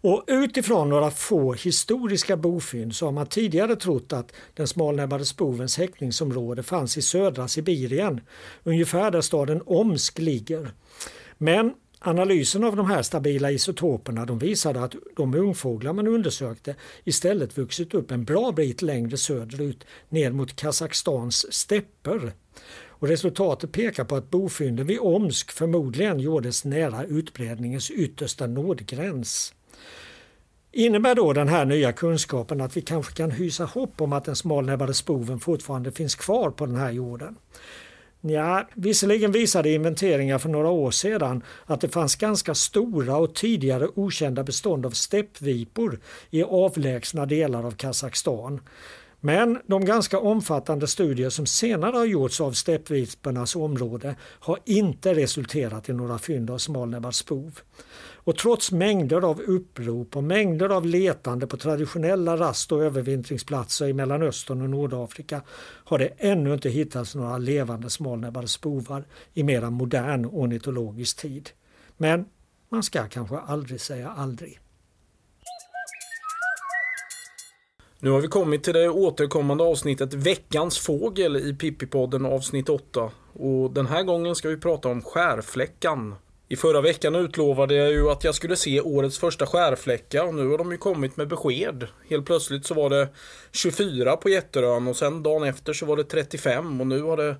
Och 0.00 0.24
utifrån 0.26 0.88
några 0.88 1.10
få 1.10 1.52
historiska 1.52 2.36
bofynd 2.36 2.94
så 2.94 3.06
har 3.06 3.12
man 3.12 3.26
tidigare 3.26 3.76
trott 3.76 4.12
att 4.12 4.32
den 4.54 4.68
smalnäbbade 4.68 5.24
spovens 5.24 5.78
häckningsområde 5.78 6.62
fanns 6.62 6.96
i 6.96 7.02
södra 7.02 7.48
Sibirien, 7.48 8.20
ungefär 8.62 9.10
där 9.10 9.20
staden 9.20 9.62
Omsk 9.66 10.18
ligger. 10.18 10.72
Men 11.38 11.74
Analysen 12.04 12.64
av 12.64 12.76
de 12.76 12.86
här 12.86 13.02
stabila 13.02 13.50
isotoperna 13.50 14.26
de 14.26 14.38
visade 14.38 14.82
att 14.82 14.94
de 15.16 15.34
ungfåglar 15.34 15.92
man 15.92 16.06
undersökte 16.06 16.76
istället 17.04 17.58
vuxit 17.58 17.94
upp 17.94 18.10
en 18.10 18.24
bra 18.24 18.52
bit 18.52 18.82
längre 18.82 19.16
söderut 19.16 19.84
ner 20.08 20.30
mot 20.30 20.56
Kazakstans 20.56 21.52
stepper. 21.54 22.32
Och 22.86 23.08
resultatet 23.08 23.72
pekar 23.72 24.04
på 24.04 24.16
att 24.16 24.30
bofynden 24.30 24.86
vid 24.86 24.98
Omsk 25.00 25.52
förmodligen 25.52 26.20
gjordes 26.20 26.64
nära 26.64 27.04
utbredningens 27.04 27.90
yttersta 27.90 28.46
nådgräns. 28.46 29.54
Innebär 30.72 31.14
då 31.14 31.32
den 31.32 31.48
här 31.48 31.64
nya 31.64 31.92
kunskapen 31.92 32.60
att 32.60 32.76
vi 32.76 32.80
kanske 32.80 33.14
kan 33.14 33.30
hysa 33.30 33.64
hopp 33.64 34.00
om 34.00 34.12
att 34.12 34.24
den 34.24 34.36
smalnäbbade 34.36 34.94
spoven 34.94 35.40
fortfarande 35.40 35.92
finns 35.92 36.14
kvar 36.14 36.50
på 36.50 36.66
den 36.66 36.76
här 36.76 36.90
jorden? 36.90 37.36
Ja, 38.24 38.68
visserligen 38.74 39.32
visade 39.32 39.70
inventeringar 39.70 40.38
för 40.38 40.48
några 40.48 40.68
år 40.68 40.90
sedan 40.90 41.42
att 41.66 41.80
det 41.80 41.88
fanns 41.88 42.16
ganska 42.16 42.54
stora 42.54 43.16
och 43.16 43.34
tidigare 43.34 43.88
okända 43.94 44.44
bestånd 44.44 44.86
av 44.86 44.90
steppvipor 44.90 46.00
i 46.30 46.42
avlägsna 46.42 47.26
delar 47.26 47.66
av 47.66 47.70
Kazakstan. 47.70 48.60
Men 49.24 49.58
de 49.66 49.84
ganska 49.84 50.18
omfattande 50.18 50.86
studier 50.86 51.30
som 51.30 51.46
senare 51.46 51.96
har 51.96 52.04
gjorts 52.04 52.40
av 52.40 52.52
steppvispernas 52.52 53.56
område 53.56 54.16
har 54.20 54.58
inte 54.64 55.14
resulterat 55.14 55.88
i 55.88 55.92
några 55.92 56.18
fynd 56.18 56.50
av 56.50 56.58
smalnäbbad 56.58 57.14
spov. 57.14 57.60
Och 58.24 58.38
trots 58.38 58.72
mängder 58.72 59.22
av 59.24 59.40
upprop 59.40 60.16
och 60.16 60.24
mängder 60.24 60.68
av 60.68 60.86
letande 60.86 61.46
på 61.46 61.56
traditionella 61.56 62.36
rast 62.36 62.72
och 62.72 62.82
övervintringsplatser 62.82 63.88
i 63.88 63.92
Mellanöstern 63.92 64.62
och 64.62 64.70
Nordafrika 64.70 65.42
har 65.84 65.98
det 65.98 66.12
ännu 66.18 66.54
inte 66.54 66.70
hittats 66.70 67.14
några 67.14 67.38
levande 67.38 67.90
smalnäbbade 67.90 68.48
spovar 68.48 69.04
i 69.34 69.42
mera 69.42 69.70
modern 69.70 70.26
ornitologisk 70.26 71.16
tid. 71.16 71.50
Men 71.96 72.24
man 72.68 72.82
ska 72.82 73.08
kanske 73.08 73.38
aldrig 73.38 73.80
säga 73.80 74.10
aldrig. 74.10 74.58
Nu 78.04 78.10
har 78.10 78.20
vi 78.20 78.28
kommit 78.28 78.64
till 78.64 78.74
det 78.74 78.88
återkommande 78.88 79.64
avsnittet 79.64 80.14
Veckans 80.14 80.78
fågel 80.78 81.36
i 81.36 81.54
Pippipodden 81.54 82.26
avsnitt 82.26 82.68
8. 82.68 83.10
Och 83.32 83.70
den 83.70 83.86
här 83.86 84.02
gången 84.02 84.34
ska 84.34 84.48
vi 84.48 84.56
prata 84.56 84.88
om 84.88 85.02
skärfläckan. 85.02 86.14
I 86.48 86.56
förra 86.56 86.80
veckan 86.80 87.14
utlovade 87.14 87.74
jag 87.74 87.90
ju 87.90 88.10
att 88.10 88.24
jag 88.24 88.34
skulle 88.34 88.56
se 88.56 88.80
årets 88.80 89.18
första 89.18 89.46
skärfläcka 89.46 90.24
och 90.24 90.34
nu 90.34 90.48
har 90.48 90.58
de 90.58 90.72
ju 90.72 90.78
kommit 90.78 91.16
med 91.16 91.28
besked. 91.28 91.86
Helt 92.10 92.26
plötsligt 92.26 92.66
så 92.66 92.74
var 92.74 92.90
det 92.90 93.08
24 93.52 94.16
på 94.16 94.28
Jätterön 94.28 94.88
och 94.88 94.96
sen 94.96 95.22
dagen 95.22 95.42
efter 95.42 95.72
så 95.72 95.86
var 95.86 95.96
det 95.96 96.04
35 96.04 96.80
och 96.80 96.86
nu 96.86 97.02
har 97.02 97.16
det 97.16 97.36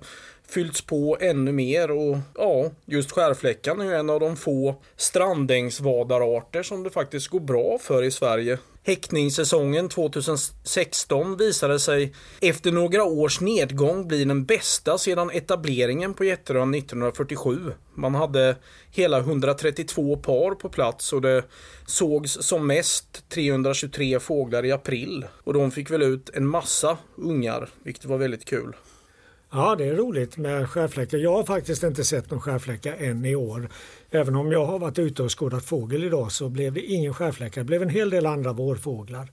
fyllts 0.47 0.81
på 0.81 1.17
ännu 1.19 1.51
mer 1.51 1.91
och 1.91 2.17
ja, 2.37 2.71
just 2.85 3.11
skärfläckan 3.11 3.81
är 3.81 3.85
ju 3.85 3.93
en 3.93 4.09
av 4.09 4.19
de 4.19 4.35
få 4.35 4.75
strandängsvadararter 4.95 6.63
som 6.63 6.83
det 6.83 6.89
faktiskt 6.89 7.27
går 7.27 7.39
bra 7.39 7.77
för 7.81 8.03
i 8.03 8.11
Sverige. 8.11 8.57
Häckningssäsongen 8.85 9.89
2016 9.89 11.37
visade 11.37 11.79
sig 11.79 12.13
efter 12.41 12.71
några 12.71 13.03
års 13.03 13.41
nedgång 13.41 14.07
bli 14.07 14.25
den 14.25 14.45
bästa 14.45 14.97
sedan 14.97 15.29
etableringen 15.29 16.13
på 16.13 16.23
Jätterön 16.23 16.73
1947. 16.73 17.71
Man 17.93 18.15
hade 18.15 18.55
hela 18.91 19.19
132 19.19 20.17
par 20.17 20.55
på 20.55 20.69
plats 20.69 21.13
och 21.13 21.21
det 21.21 21.43
sågs 21.85 22.31
som 22.41 22.67
mest 22.67 23.29
323 23.29 24.19
fåglar 24.19 24.65
i 24.65 24.71
april. 24.71 25.25
Och 25.43 25.53
de 25.53 25.71
fick 25.71 25.91
väl 25.91 26.01
ut 26.01 26.29
en 26.33 26.47
massa 26.47 26.97
ungar, 27.15 27.69
vilket 27.83 28.05
var 28.05 28.17
väldigt 28.17 28.45
kul. 28.45 28.75
Ja, 29.55 29.75
det 29.75 29.85
är 29.85 29.95
roligt 29.95 30.37
med 30.37 30.69
skärfläckar. 30.69 31.17
Jag 31.17 31.33
har 31.33 31.43
faktiskt 31.43 31.83
inte 31.83 32.03
sett 32.03 32.31
någon 32.31 32.41
skärfläcka 32.41 32.95
än 32.95 33.25
i 33.25 33.35
år. 33.35 33.69
Även 34.11 34.35
om 34.35 34.51
jag 34.51 34.65
har 34.65 34.79
varit 34.79 34.99
ute 34.99 35.23
och 35.23 35.39
skådat 35.39 35.65
fågel 35.65 36.03
idag 36.03 36.31
så 36.31 36.49
blev 36.49 36.73
det 36.73 36.81
ingen 36.81 37.13
skärfläcka. 37.13 37.59
Det 37.59 37.65
blev 37.65 37.81
en 37.81 37.89
hel 37.89 38.09
del 38.09 38.25
andra 38.25 38.53
vårfåglar. 38.53 39.31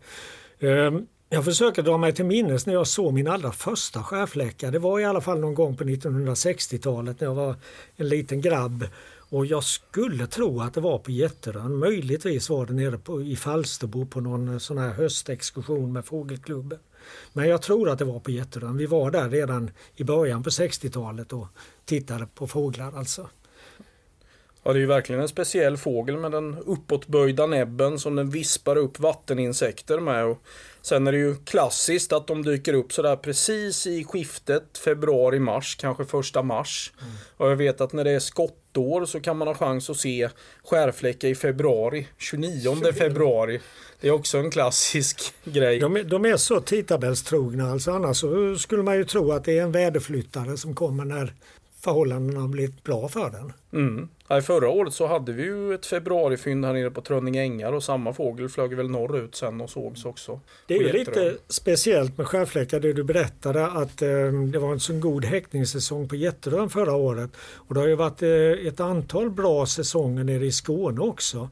Ehm, 0.58 1.06
jag 1.28 1.44
försöker 1.44 1.82
dra 1.82 1.98
mig 1.98 2.12
till 2.12 2.24
minnes 2.24 2.66
när 2.66 2.74
jag 2.74 2.86
såg 2.86 3.12
min 3.12 3.28
allra 3.28 3.52
första 3.52 4.02
skärfläcka. 4.02 4.70
Det 4.70 4.78
var 4.78 5.00
i 5.00 5.04
alla 5.04 5.20
fall 5.20 5.40
någon 5.40 5.54
gång 5.54 5.76
på 5.76 5.84
1960-talet 5.84 7.20
när 7.20 7.28
jag 7.28 7.34
var 7.34 7.56
en 7.96 8.08
liten 8.08 8.40
grabb. 8.40 8.84
Och 9.30 9.46
jag 9.46 9.64
skulle 9.64 10.26
tro 10.26 10.60
att 10.60 10.74
det 10.74 10.80
var 10.80 10.98
på 10.98 11.10
Jätterön. 11.10 11.76
Möjligtvis 11.76 12.50
var 12.50 12.66
det 12.66 12.72
nere 12.72 12.98
på, 12.98 13.22
i 13.22 13.36
Falsterbo 13.36 14.06
på 14.06 14.20
någon 14.20 14.48
eh, 14.48 14.58
sån 14.58 14.78
här 14.78 14.90
höstexkursion 14.90 15.92
med 15.92 16.04
fågelklubben. 16.04 16.78
Men 17.32 17.48
jag 17.48 17.62
tror 17.62 17.90
att 17.90 17.98
det 17.98 18.04
var 18.04 18.20
på 18.20 18.30
Getterön. 18.30 18.76
Vi 18.76 18.86
var 18.86 19.10
där 19.10 19.30
redan 19.30 19.70
i 19.94 20.04
början 20.04 20.42
på 20.42 20.50
60-talet 20.50 21.32
och 21.32 21.46
tittade 21.84 22.26
på 22.26 22.46
fåglar 22.46 22.92
alltså. 22.96 23.28
Ja, 24.62 24.72
det 24.72 24.78
är 24.78 24.80
ju 24.80 24.86
verkligen 24.86 25.20
en 25.20 25.28
speciell 25.28 25.76
fågel 25.76 26.16
med 26.16 26.32
den 26.32 26.56
uppåtböjda 26.66 27.46
näbben 27.46 27.98
som 27.98 28.16
den 28.16 28.30
vispar 28.30 28.76
upp 28.76 28.98
vatteninsekter 28.98 30.00
med. 30.00 30.24
Och 30.24 30.42
sen 30.82 31.06
är 31.06 31.12
det 31.12 31.18
ju 31.18 31.36
klassiskt 31.44 32.12
att 32.12 32.26
de 32.26 32.42
dyker 32.42 32.74
upp 32.74 32.92
sådär 32.92 33.16
precis 33.16 33.86
i 33.86 34.04
skiftet 34.04 34.78
februari-mars, 34.78 35.76
kanske 35.76 36.04
första 36.04 36.42
mars. 36.42 36.92
Mm. 37.00 37.12
Och 37.36 37.50
jag 37.50 37.56
vet 37.56 37.80
att 37.80 37.92
när 37.92 38.04
det 38.04 38.10
är 38.10 38.20
skottår 38.20 39.04
så 39.04 39.20
kan 39.20 39.36
man 39.36 39.48
ha 39.48 39.54
chans 39.54 39.90
att 39.90 39.96
se 39.96 40.28
skärfläcka 40.64 41.28
i 41.28 41.34
februari, 41.34 42.06
29 42.18 42.92
februari. 42.92 43.60
Det 44.00 44.08
är 44.08 44.12
också 44.12 44.38
en 44.38 44.50
klassisk 44.50 45.34
grej. 45.44 45.78
De, 45.78 45.96
är, 45.96 46.04
de 46.04 46.24
är 46.24 46.36
så 46.36 46.60
tidtabellstrogna 46.60 47.70
alltså 47.70 47.90
annars 47.90 48.16
så 48.16 48.56
skulle 48.56 48.82
man 48.82 48.96
ju 48.96 49.04
tro 49.04 49.32
att 49.32 49.44
det 49.44 49.58
är 49.58 49.62
en 49.62 49.72
väderflyttare 49.72 50.56
som 50.56 50.74
kommer 50.74 51.04
när 51.04 51.34
förhållandena 51.80 52.40
har 52.40 52.48
blivit 52.48 52.84
bra 52.84 53.08
för 53.08 53.30
den. 53.30 53.52
Mm. 53.72 54.08
Ja, 54.28 54.42
förra 54.42 54.68
året 54.68 54.94
så 54.94 55.06
hade 55.06 55.32
vi 55.32 55.42
ju 55.42 55.74
ett 55.74 55.86
februarifynd 55.86 56.64
här 56.64 56.72
nere 56.72 56.90
på 56.90 57.00
Trönninge 57.00 57.42
ängar 57.42 57.72
och 57.72 57.82
samma 57.82 58.12
fågel 58.12 58.48
flög 58.48 58.76
väl 58.76 58.90
norrut 58.90 59.34
sen 59.34 59.60
och 59.60 59.70
sågs 59.70 60.04
också. 60.04 60.40
Det 60.66 60.74
är 60.74 60.80
ju 60.80 60.92
lite 60.92 61.36
speciellt 61.48 62.18
med 62.18 62.26
skärfläckar 62.26 62.80
det 62.80 62.92
du 62.92 63.04
berättade 63.04 63.66
att 63.66 64.02
eh, 64.02 64.08
det 64.52 64.58
var 64.58 64.72
en 64.72 64.80
så 64.80 64.92
god 64.92 65.24
häckningssäsong 65.24 66.08
på 66.08 66.16
Jätterön 66.16 66.70
förra 66.70 66.94
året. 66.94 67.30
Och 67.54 67.74
det 67.74 67.80
har 67.80 67.88
ju 67.88 67.94
varit 67.94 68.22
eh, 68.22 68.66
ett 68.66 68.80
antal 68.80 69.30
bra 69.30 69.66
säsonger 69.66 70.24
nere 70.24 70.46
i 70.46 70.52
Skåne 70.52 71.00
också. 71.00 71.48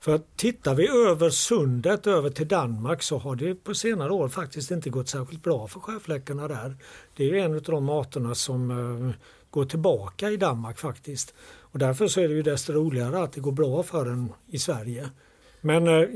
För 0.00 0.20
tittar 0.36 0.74
vi 0.74 0.88
över 0.88 1.30
sundet 1.30 2.06
över 2.06 2.30
till 2.30 2.48
Danmark 2.48 3.02
så 3.02 3.18
har 3.18 3.36
det 3.36 3.54
på 3.54 3.74
senare 3.74 4.12
år 4.12 4.28
faktiskt 4.28 4.70
inte 4.70 4.90
gått 4.90 5.08
särskilt 5.08 5.42
bra 5.42 5.66
för 5.66 5.80
skärfläckarna 5.80 6.48
där. 6.48 6.76
Det 7.16 7.30
är 7.30 7.34
en 7.34 7.54
av 7.54 7.62
de 7.62 7.88
arterna 7.88 8.34
som 8.34 8.70
eh, 8.70 9.14
går 9.52 9.64
tillbaka 9.64 10.30
i 10.30 10.36
Danmark 10.36 10.78
faktiskt. 10.78 11.34
Och 11.44 11.78
därför 11.78 12.08
så 12.08 12.20
är 12.20 12.28
det 12.28 12.34
ju 12.34 12.42
desto 12.42 12.72
roligare 12.72 13.22
att 13.22 13.32
det 13.32 13.40
går 13.40 13.52
bra 13.52 13.82
för 13.82 14.06
en 14.06 14.32
i 14.46 14.58
Sverige. 14.58 15.10
Men 15.60 15.86
eh, 15.88 16.08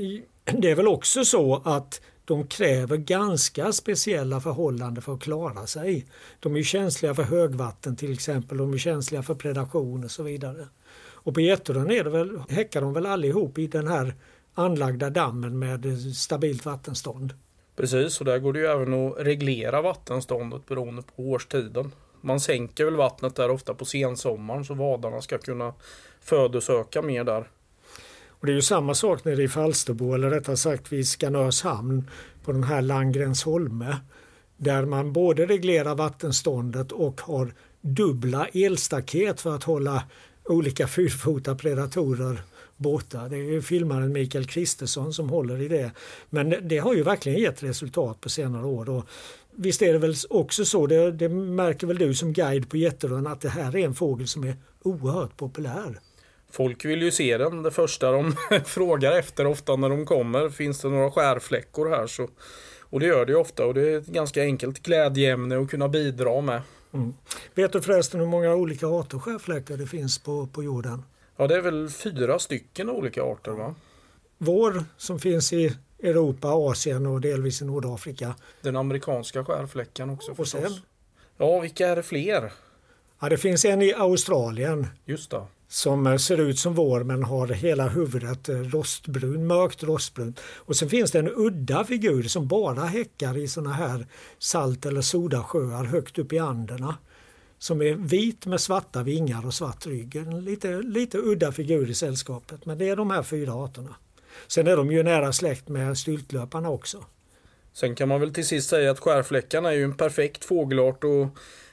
det 0.57 0.71
är 0.71 0.75
väl 0.75 0.87
också 0.87 1.25
så 1.25 1.61
att 1.65 2.01
de 2.25 2.47
kräver 2.47 2.97
ganska 2.97 3.71
speciella 3.71 4.41
förhållanden 4.41 5.03
för 5.03 5.13
att 5.13 5.21
klara 5.21 5.67
sig. 5.67 6.05
De 6.39 6.55
är 6.55 6.63
känsliga 6.63 7.15
för 7.15 7.23
högvatten 7.23 7.95
till 7.95 8.13
exempel, 8.13 8.57
de 8.57 8.73
är 8.73 8.77
känsliga 8.77 9.23
för 9.23 9.35
predation 9.35 10.03
och 10.03 10.11
så 10.11 10.23
vidare. 10.23 10.67
Och 10.99 11.33
på 11.33 11.41
Getterön 11.41 11.91
är 11.91 12.03
det 12.03 12.09
väl, 12.09 12.41
häckar 12.49 12.81
de 12.81 12.93
väl 12.93 13.05
allihop 13.05 13.57
i 13.57 13.67
den 13.67 13.87
här 13.87 14.15
anlagda 14.53 15.09
dammen 15.09 15.59
med 15.59 16.01
stabilt 16.15 16.65
vattenstånd. 16.65 17.33
Precis, 17.75 18.19
och 18.19 18.25
där 18.25 18.39
går 18.39 18.53
det 18.53 18.59
ju 18.59 18.65
även 18.65 18.93
att 18.93 19.17
reglera 19.17 19.81
vattenståndet 19.81 20.65
beroende 20.65 21.01
på 21.01 21.23
årstiden. 21.23 21.91
Man 22.21 22.39
sänker 22.39 22.85
väl 22.85 22.95
vattnet 22.95 23.35
där 23.35 23.49
ofta 23.49 23.73
på 23.73 23.85
sensommaren 23.85 24.65
så 24.65 24.73
vadarna 24.73 25.21
ska 25.21 25.37
kunna 25.37 25.73
födosöka 26.21 27.01
mer 27.01 27.23
där. 27.23 27.47
Och 28.39 28.45
det 28.45 28.51
är 28.51 28.55
ju 28.55 28.61
samma 28.61 28.93
sak 28.93 29.25
nere 29.25 29.43
i 29.43 29.47
Falsterbo 29.47 30.13
eller 30.13 30.29
rättare 30.29 30.57
sagt 30.57 30.91
vid 30.91 31.07
Skanörs 31.07 31.63
hamn 31.63 32.09
på 32.43 32.51
den 32.51 32.63
här 32.63 32.81
Landgrensholme. 32.81 33.97
Där 34.57 34.85
man 34.85 35.13
både 35.13 35.45
reglerar 35.45 35.95
vattenståndet 35.95 36.91
och 36.91 37.21
har 37.21 37.53
dubbla 37.81 38.47
elstaket 38.47 39.41
för 39.41 39.55
att 39.55 39.63
hålla 39.63 40.03
olika 40.43 40.87
fyrfota 40.87 41.55
predatorer 41.55 42.41
borta. 42.77 43.29
Det 43.29 43.37
är 43.37 43.61
filmaren 43.61 44.13
Mikael 44.13 44.45
Kristersson 44.45 45.13
som 45.13 45.29
håller 45.29 45.61
i 45.61 45.67
det. 45.67 45.91
Men 46.29 46.55
det 46.61 46.77
har 46.77 46.93
ju 46.93 47.03
verkligen 47.03 47.39
gett 47.39 47.63
resultat 47.63 48.21
på 48.21 48.29
senare 48.29 48.65
år. 48.65 48.89
Och 48.89 49.05
visst 49.57 49.81
är 49.81 49.93
det 49.93 49.99
väl 49.99 50.15
också 50.29 50.65
så, 50.65 50.87
det, 50.87 51.11
det 51.11 51.29
märker 51.29 51.87
väl 51.87 51.97
du 51.97 52.13
som 52.13 52.33
guide 52.33 52.69
på 52.69 52.77
Jätterön, 52.77 53.27
att 53.27 53.41
det 53.41 53.49
här 53.49 53.75
är 53.75 53.85
en 53.85 53.95
fågel 53.95 54.27
som 54.27 54.43
är 54.43 54.55
oerhört 54.83 55.37
populär. 55.37 55.99
Folk 56.51 56.85
vill 56.85 57.01
ju 57.01 57.11
se 57.11 57.37
den. 57.37 57.63
Det 57.63 57.71
första 57.71 58.11
de 58.11 58.35
frågar 58.65 59.11
efter 59.11 59.47
ofta 59.47 59.75
när 59.75 59.89
de 59.89 60.05
kommer, 60.05 60.49
finns 60.49 60.81
det 60.81 60.89
några 60.89 61.11
skärfläckor 61.11 61.89
här? 61.89 62.07
Så, 62.07 62.29
och 62.81 62.99
det 62.99 63.05
gör 63.05 63.25
det 63.25 63.35
ofta 63.35 63.65
och 63.65 63.73
det 63.73 63.89
är 63.89 63.97
ett 63.97 64.07
ganska 64.07 64.41
enkelt 64.41 64.83
glädjeämne 64.83 65.59
att 65.59 65.69
kunna 65.69 65.87
bidra 65.87 66.41
med. 66.41 66.61
Mm. 66.93 67.13
Vet 67.53 67.71
du 67.73 67.81
förresten 67.81 68.19
hur 68.19 68.27
många 68.27 68.55
olika 68.55 68.87
arter 68.87 69.19
skärfläckar 69.19 69.77
det 69.77 69.87
finns 69.87 70.19
på, 70.19 70.47
på 70.47 70.63
jorden? 70.63 71.03
Ja, 71.37 71.47
det 71.47 71.55
är 71.55 71.61
väl 71.61 71.89
fyra 71.89 72.39
stycken 72.39 72.89
olika 72.89 73.23
arter 73.23 73.51
va? 73.51 73.75
Vår 74.37 74.83
som 74.97 75.19
finns 75.19 75.53
i 75.53 75.77
Europa, 75.99 76.47
Asien 76.47 77.05
och 77.05 77.21
delvis 77.21 77.61
i 77.61 77.65
Nordafrika. 77.65 78.35
Den 78.61 78.75
amerikanska 78.75 79.45
skärfläckan 79.45 80.09
också 80.09 80.31
och 80.31 80.37
förstås. 80.37 80.61
Sen? 80.61 80.81
Ja, 81.37 81.59
vilka 81.59 81.87
är 81.87 81.95
det 81.95 82.03
fler? 82.03 82.51
Ja, 83.19 83.29
det 83.29 83.37
finns 83.37 83.65
en 83.65 83.81
i 83.81 83.93
Australien. 83.93 84.87
Just 85.05 85.31
det. 85.31 85.45
Som 85.69 86.19
ser 86.19 86.37
ut 86.37 86.59
som 86.59 86.73
vår 86.73 87.03
men 87.03 87.23
har 87.23 87.47
hela 87.47 87.87
huvudet 87.87 88.49
rostbrun, 88.49 89.47
mörkt 89.47 89.83
rostbrunt. 89.83 90.39
Och 90.55 90.75
sen 90.75 90.89
finns 90.89 91.11
det 91.11 91.19
en 91.19 91.31
udda 91.35 91.83
figur 91.83 92.23
som 92.23 92.47
bara 92.47 92.85
häckar 92.85 93.37
i 93.37 93.47
såna 93.47 93.73
här 93.73 94.07
salt 94.39 94.85
eller 94.85 95.01
sodasjöar 95.01 95.83
högt 95.83 96.19
upp 96.19 96.33
i 96.33 96.39
Anderna. 96.39 96.97
Som 97.59 97.81
är 97.81 97.93
vit 97.93 98.45
med 98.45 98.61
svarta 98.61 99.03
vingar 99.03 99.45
och 99.45 99.53
svart 99.53 99.85
rygg. 99.85 100.15
En 100.15 100.45
lite, 100.45 100.81
lite 100.81 101.17
udda 101.17 101.51
figur 101.51 101.89
i 101.89 101.93
sällskapet 101.93 102.65
men 102.65 102.77
det 102.77 102.89
är 102.89 102.95
de 102.95 103.11
här 103.11 103.23
fyra 103.23 103.53
arterna. 103.53 103.95
Sen 104.47 104.67
är 104.67 104.77
de 104.77 104.91
ju 104.91 105.03
nära 105.03 105.33
släkt 105.33 105.69
med 105.69 105.97
styltlöparna 105.97 106.69
också. 106.69 107.05
Sen 107.73 107.95
kan 107.95 108.09
man 108.09 108.19
väl 108.19 108.33
till 108.33 108.47
sist 108.47 108.69
säga 108.69 108.91
att 108.91 108.99
skärfläckarna 108.99 109.69
är 109.69 109.75
ju 109.75 109.83
en 109.83 109.97
perfekt 109.97 110.45
fågelart 110.45 111.03
och 111.03 111.27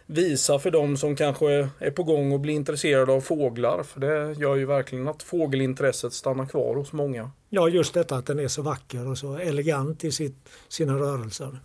visa 0.07 0.59
för 0.59 0.71
dem 0.71 0.97
som 0.97 1.17
kanske 1.17 1.69
är 1.79 1.91
på 1.91 2.03
gång 2.03 2.33
och 2.33 2.41
blir 2.41 2.55
intresserade 2.55 3.13
av 3.13 3.21
fåglar. 3.21 3.83
För 3.83 4.01
det 4.01 4.33
gör 4.41 4.57
ju 4.57 4.67
verkligen 4.67 5.09
att 5.09 5.23
fågelintresset 5.23 6.13
stannar 6.13 6.47
kvar 6.47 6.75
hos 6.75 6.93
många. 6.93 7.31
Ja, 7.49 7.69
just 7.69 7.95
detta 7.95 8.17
att 8.17 8.27
den 8.27 8.39
är 8.39 8.49
så 8.49 8.63
vacker 8.63 9.09
och 9.09 9.19
så 9.19 9.37
elegant 9.37 10.05
i 10.05 10.13
sitt, 10.13 10.49
sina 10.69 10.95
rörelser. 10.95 11.59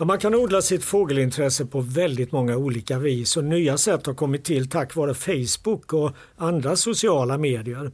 Ja, 0.00 0.06
man 0.06 0.18
kan 0.18 0.34
odla 0.34 0.62
sitt 0.62 0.84
fågelintresse 0.84 1.66
på 1.66 1.80
väldigt 1.80 2.32
många 2.32 2.56
olika 2.56 2.98
vis 2.98 3.36
och 3.36 3.44
nya 3.44 3.78
sätt 3.78 4.06
har 4.06 4.14
kommit 4.14 4.44
till 4.44 4.68
tack 4.68 4.96
vare 4.96 5.14
Facebook 5.14 5.92
och 5.92 6.12
andra 6.36 6.76
sociala 6.76 7.38
medier. 7.38 7.90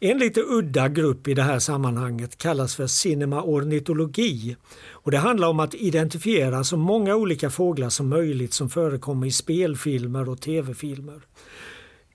En 0.00 0.18
lite 0.18 0.40
udda 0.40 0.88
grupp 0.88 1.28
i 1.28 1.34
det 1.34 1.42
här 1.42 1.58
sammanhanget 1.58 2.38
kallas 2.38 2.76
för 2.76 2.86
cinemaornitologi 2.86 4.56
och 4.90 5.10
det 5.10 5.18
handlar 5.18 5.48
om 5.48 5.60
att 5.60 5.74
identifiera 5.74 6.64
så 6.64 6.76
många 6.76 7.16
olika 7.16 7.50
fåglar 7.50 7.88
som 7.88 8.08
möjligt 8.08 8.52
som 8.52 8.70
förekommer 8.70 9.26
i 9.26 9.32
spelfilmer 9.32 10.28
och 10.28 10.40
tv-filmer. 10.40 11.20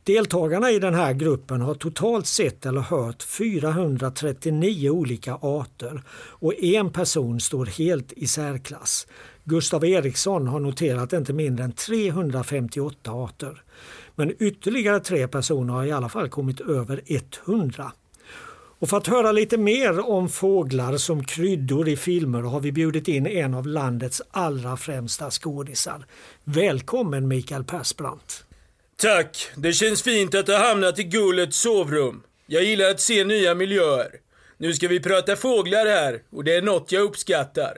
Deltagarna 0.08 0.72
i 0.72 0.80
den 0.80 0.94
här 0.94 1.14
gruppen 1.14 1.62
har 1.62 1.74
totalt 1.74 2.28
sett 2.28 2.66
eller 2.66 2.82
hört 2.82 3.24
439 3.24 4.90
olika 4.90 5.36
arter 5.36 6.04
och 6.18 6.64
en 6.64 6.92
person 6.92 7.40
står 7.40 7.66
helt 7.66 8.14
i 8.14 8.28
särklass. 8.28 9.08
Gustav 9.44 9.86
Eriksson 9.86 10.48
har 10.48 10.60
noterat 10.60 11.14
inte 11.14 11.34
mindre 11.34 11.66
än 11.66 11.72
358 11.72 13.12
arter. 13.12 13.62
Men 14.16 14.34
ytterligare 14.40 15.00
tre 15.00 15.28
personer 15.28 15.74
har 15.74 15.86
i 15.86 15.92
alla 15.92 16.10
fall 16.10 16.30
kommit 16.30 16.62
över 16.62 17.02
100. 17.46 17.92
Och 18.80 18.90
för 18.90 18.98
att 18.98 19.08
höra 19.08 19.32
lite 19.32 19.58
mer 19.58 20.10
om 20.10 20.30
fåglar 20.30 20.98
som 20.98 21.24
kryddor 21.24 21.88
i 21.88 21.96
filmer 21.96 22.42
har 22.42 22.60
vi 22.60 22.72
bjudit 22.72 23.08
in 23.08 23.28
en 23.28 23.54
av 23.54 23.68
landets 23.68 24.22
allra 24.32 24.78
främsta 24.78 25.32
skådisar. 25.32 26.06
Välkommen 26.44 27.28
Mikael 27.28 27.64
Persbrandt! 27.64 28.47
Tack, 29.01 29.50
det 29.56 29.74
känns 29.74 30.04
fint 30.04 30.36
att 30.36 30.48
ha 30.48 30.58
hamnat 30.68 31.00
i 31.00 31.04
Gullets 31.04 31.60
sovrum. 31.60 32.24
Jag 32.48 32.63
gillar 32.63 32.89
att 32.89 33.01
se 33.01 33.24
nya 33.24 33.56
miljöer. 33.56 34.10
Nu 34.58 34.74
ska 34.74 34.88
vi 34.88 35.00
prata 35.00 35.36
fåglar 35.36 35.86
här 35.86 36.22
och 36.32 36.44
det 36.44 36.56
är 36.56 36.62
något 36.62 36.92
jag 36.92 37.04
uppskattar. 37.04 37.77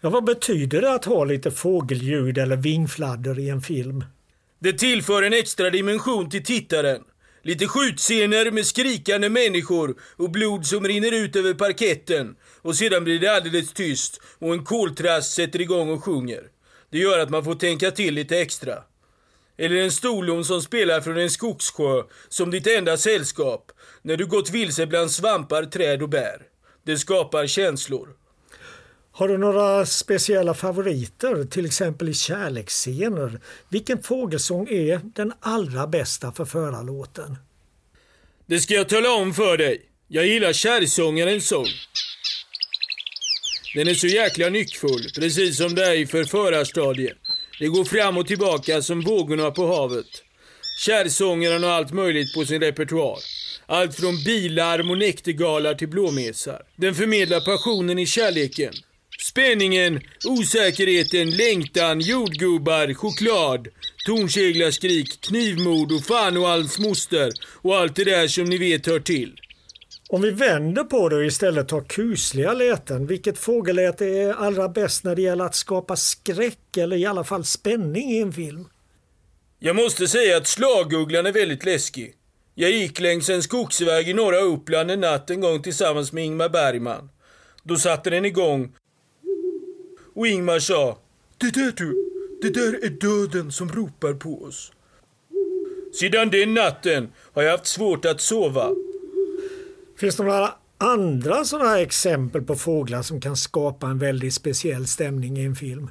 Ja, 0.00 0.10
vad 0.10 0.24
betyder 0.24 0.80
det 0.80 0.92
att 0.92 1.04
ha 1.04 1.24
lite 1.24 1.50
fågelljud 1.50 2.38
eller 2.38 2.56
vingfladder 2.56 3.38
i 3.38 3.48
en 3.48 3.62
film? 3.62 4.04
Det 4.58 4.72
tillför 4.72 5.22
en 5.22 5.32
extra 5.32 5.70
dimension 5.70 6.30
till 6.30 6.44
tittaren. 6.44 7.02
Lite 7.42 7.66
skjutscener 7.66 8.50
med 8.50 8.66
skrikande 8.66 9.28
människor 9.28 9.96
och 10.16 10.30
blod 10.30 10.66
som 10.66 10.88
rinner 10.88 11.12
ut 11.12 11.36
över 11.36 11.54
parketten. 11.54 12.36
Och 12.62 12.76
sedan 12.76 13.04
blir 13.04 13.18
det 13.18 13.36
alldeles 13.36 13.72
tyst 13.72 14.20
och 14.38 14.52
en 14.52 14.64
koltrast 14.64 15.32
sätter 15.32 15.60
igång 15.60 15.90
och 15.90 16.04
sjunger. 16.04 16.42
Det 16.90 16.98
gör 16.98 17.18
att 17.18 17.30
man 17.30 17.44
får 17.44 17.54
tänka 17.54 17.90
till 17.90 18.14
lite 18.14 18.38
extra. 18.40 18.82
Eller 19.58 19.76
en 19.76 19.92
stolon 19.92 20.44
som 20.44 20.62
spelar 20.62 21.00
från 21.00 21.18
en 21.18 21.30
skogssjö 21.30 22.02
som 22.28 22.50
ditt 22.50 22.66
enda 22.66 22.96
sällskap 22.96 23.72
när 24.02 24.16
du 24.16 24.26
gått 24.26 24.50
vilse 24.50 24.86
bland 24.86 25.10
svampar, 25.10 25.64
träd 25.64 26.02
och 26.02 26.08
bär. 26.08 26.42
Det 26.84 26.98
skapar 26.98 27.46
känslor. 27.46 28.08
Har 29.12 29.28
du 29.28 29.38
några 29.38 29.86
speciella 29.86 30.54
favoriter, 30.54 31.44
till 31.44 31.66
exempel 31.66 32.08
i 32.08 32.14
kärleksscener? 32.14 33.40
Vilken 33.68 34.02
fågelsång 34.02 34.68
är 34.68 35.00
den 35.14 35.32
allra 35.40 35.86
bästa 35.86 36.32
för 36.32 36.44
förarlåten? 36.44 37.36
Det 38.46 38.60
ska 38.60 38.74
jag 38.74 38.88
tala 38.88 39.10
om 39.12 39.34
för 39.34 39.56
dig. 39.56 39.82
Jag 40.08 40.26
gillar 40.26 40.52
kärrsångarens 40.52 41.48
sång. 41.48 41.66
Den 43.74 43.88
är 43.88 43.94
så 43.94 44.06
jäkla 44.06 44.48
nyckfull, 44.48 45.10
precis 45.14 45.56
som 45.56 45.74
det 45.74 45.84
är 45.84 45.94
i 45.94 46.06
förförarstadiet. 46.06 47.27
Det 47.58 47.68
går 47.68 47.84
fram 47.84 48.16
och 48.16 48.26
tillbaka 48.26 48.82
som 48.82 49.00
vågorna 49.00 49.50
på 49.50 49.66
havet. 49.66 50.06
Kärrsångaren 50.86 51.62
har 51.62 51.70
allt 51.70 51.92
möjligt 51.92 52.34
på 52.34 52.44
sin 52.44 52.60
repertoar. 52.60 53.18
Allt 53.66 53.96
från 53.96 54.24
bilar, 54.24 54.90
och 54.90 54.98
näktergalar 54.98 55.74
till 55.74 55.88
blåmesar. 55.88 56.62
Den 56.76 56.94
förmedlar 56.94 57.40
passionen 57.40 57.98
i 57.98 58.06
kärleken. 58.06 58.72
Spänningen, 59.20 60.00
osäkerheten, 60.24 61.30
längtan, 61.30 62.00
jordgubbar, 62.00 62.94
choklad, 62.94 63.68
tornseglarskrik, 64.06 65.20
knivmord 65.20 65.92
och 65.92 66.04
fan 66.04 66.36
och 66.36 66.48
alls 66.48 66.78
moster 66.78 67.30
och 67.62 67.76
allt 67.76 67.96
det 67.96 68.04
där 68.04 68.28
som 68.28 68.44
ni 68.44 68.58
vet 68.58 68.86
hör 68.86 69.00
till. 69.00 69.40
Om 70.10 70.22
vi 70.22 70.30
vänder 70.30 70.84
på 70.84 71.08
det 71.08 71.16
och 71.16 71.24
istället 71.24 71.68
tar 71.68 71.80
kusliga 71.80 72.52
läten, 72.52 73.06
vilket 73.06 73.38
fågelläte 73.38 74.06
är 74.06 74.32
allra 74.32 74.68
bäst 74.68 75.04
när 75.04 75.16
det 75.16 75.22
gäller 75.22 75.44
att 75.44 75.54
skapa 75.54 75.96
skräck 75.96 76.76
eller 76.76 76.96
i 76.96 77.06
alla 77.06 77.24
fall 77.24 77.44
spänning 77.44 78.10
i 78.10 78.20
en 78.20 78.32
film? 78.32 78.68
Jag 79.58 79.76
måste 79.76 80.08
säga 80.08 80.36
att 80.36 80.46
slagugglan 80.46 81.26
är 81.26 81.32
väldigt 81.32 81.64
läskig. 81.64 82.14
Jag 82.54 82.70
gick 82.70 83.00
längs 83.00 83.28
en 83.28 83.42
skogsväg 83.42 84.08
i 84.08 84.14
norra 84.14 84.40
Uppland 84.40 84.90
en 84.90 85.00
natt 85.00 85.30
en 85.30 85.40
gång 85.40 85.62
tillsammans 85.62 86.12
med 86.12 86.24
Ingmar 86.24 86.48
Bergman. 86.48 87.10
Då 87.62 87.76
satte 87.76 88.10
den 88.10 88.24
igång 88.24 88.72
och 90.14 90.26
Ingmar 90.26 90.58
sa 90.58 90.98
Det 91.38 91.54
där 91.54 91.72
du, 91.76 92.10
det 92.42 92.50
där 92.50 92.84
är 92.84 92.90
döden 92.90 93.52
som 93.52 93.72
ropar 93.72 94.14
på 94.14 94.42
oss. 94.42 94.72
Sedan 96.00 96.30
den 96.30 96.54
natten 96.54 97.08
har 97.32 97.42
jag 97.42 97.50
haft 97.50 97.66
svårt 97.66 98.04
att 98.04 98.20
sova. 98.20 98.70
Finns 99.98 100.16
det 100.16 100.22
några 100.22 100.54
andra 100.78 101.44
sådana 101.44 101.68
här 101.68 101.82
exempel 101.82 102.42
på 102.42 102.56
fåglar 102.56 103.02
som 103.02 103.20
kan 103.20 103.36
skapa 103.36 103.86
en 103.86 103.98
väldigt 103.98 104.34
speciell 104.34 104.86
stämning 104.86 105.38
i 105.38 105.44
en 105.44 105.56
film? 105.56 105.90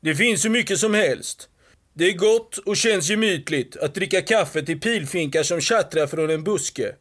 Det 0.00 0.14
finns 0.14 0.44
hur 0.44 0.50
mycket 0.50 0.78
som 0.78 0.94
helst. 0.94 1.48
Det 1.94 2.04
är 2.04 2.12
gott 2.12 2.58
och 2.58 2.76
känns 2.76 3.10
gemytligt 3.10 3.76
att 3.76 3.94
dricka 3.94 4.22
kaffe 4.22 4.62
till 4.62 4.80
pilfinkar 4.80 5.42
som 5.42 5.60
tjattrar 5.60 6.06
från 6.06 6.30
en 6.30 6.44
buske. 6.44 6.94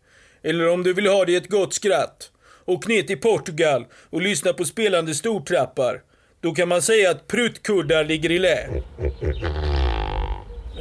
Eller 0.44 0.70
om 0.70 0.84
du 0.84 0.94
vill 0.94 1.08
ha 1.08 1.26
dig 1.26 1.36
ett 1.36 1.50
gott 1.50 1.74
skratt. 1.74 2.32
Åk 2.66 2.88
ner 2.88 3.02
till 3.02 3.20
Portugal 3.20 3.86
och 4.10 4.22
lyssna 4.22 4.54
på 4.54 4.66
spelande 4.66 5.16
stortrappar. 5.16 6.02
Då 6.42 6.52
kan 6.52 6.68
man 6.68 6.82
säga 6.82 7.12
att 7.12 7.28
pruttkuddar 7.28 8.06
ligger 8.06 8.32
i 8.32 8.40
lä. 8.40 8.70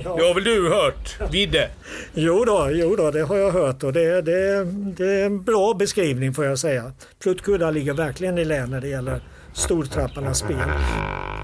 Det 0.03 0.09
har 0.09 0.35
väl 0.35 0.45
du 0.45 0.69
hört, 0.69 1.33
Vidde? 1.33 1.71
Jo 2.15 2.45
då, 2.45 2.71
jo 2.73 2.97
då, 2.97 3.11
det 3.11 3.23
har 3.23 3.37
jag 3.37 3.51
hört 3.51 3.83
och 3.83 3.93
det, 3.93 4.23
det, 4.23 4.65
det 4.97 5.11
är 5.11 5.27
en 5.27 5.43
bra 5.43 5.75
beskrivning 5.75 6.35
får 6.35 6.45
jag 6.45 6.59
säga. 6.59 6.93
Pruttkuddar 7.19 7.73
ligger 7.73 7.95
verkligen 7.95 8.39
i 8.39 8.45
lä 8.45 8.67
när 8.67 8.81
det 8.81 8.89
gäller 8.89 9.21
stortrapparnas 9.55 10.39
spel. 10.39 10.71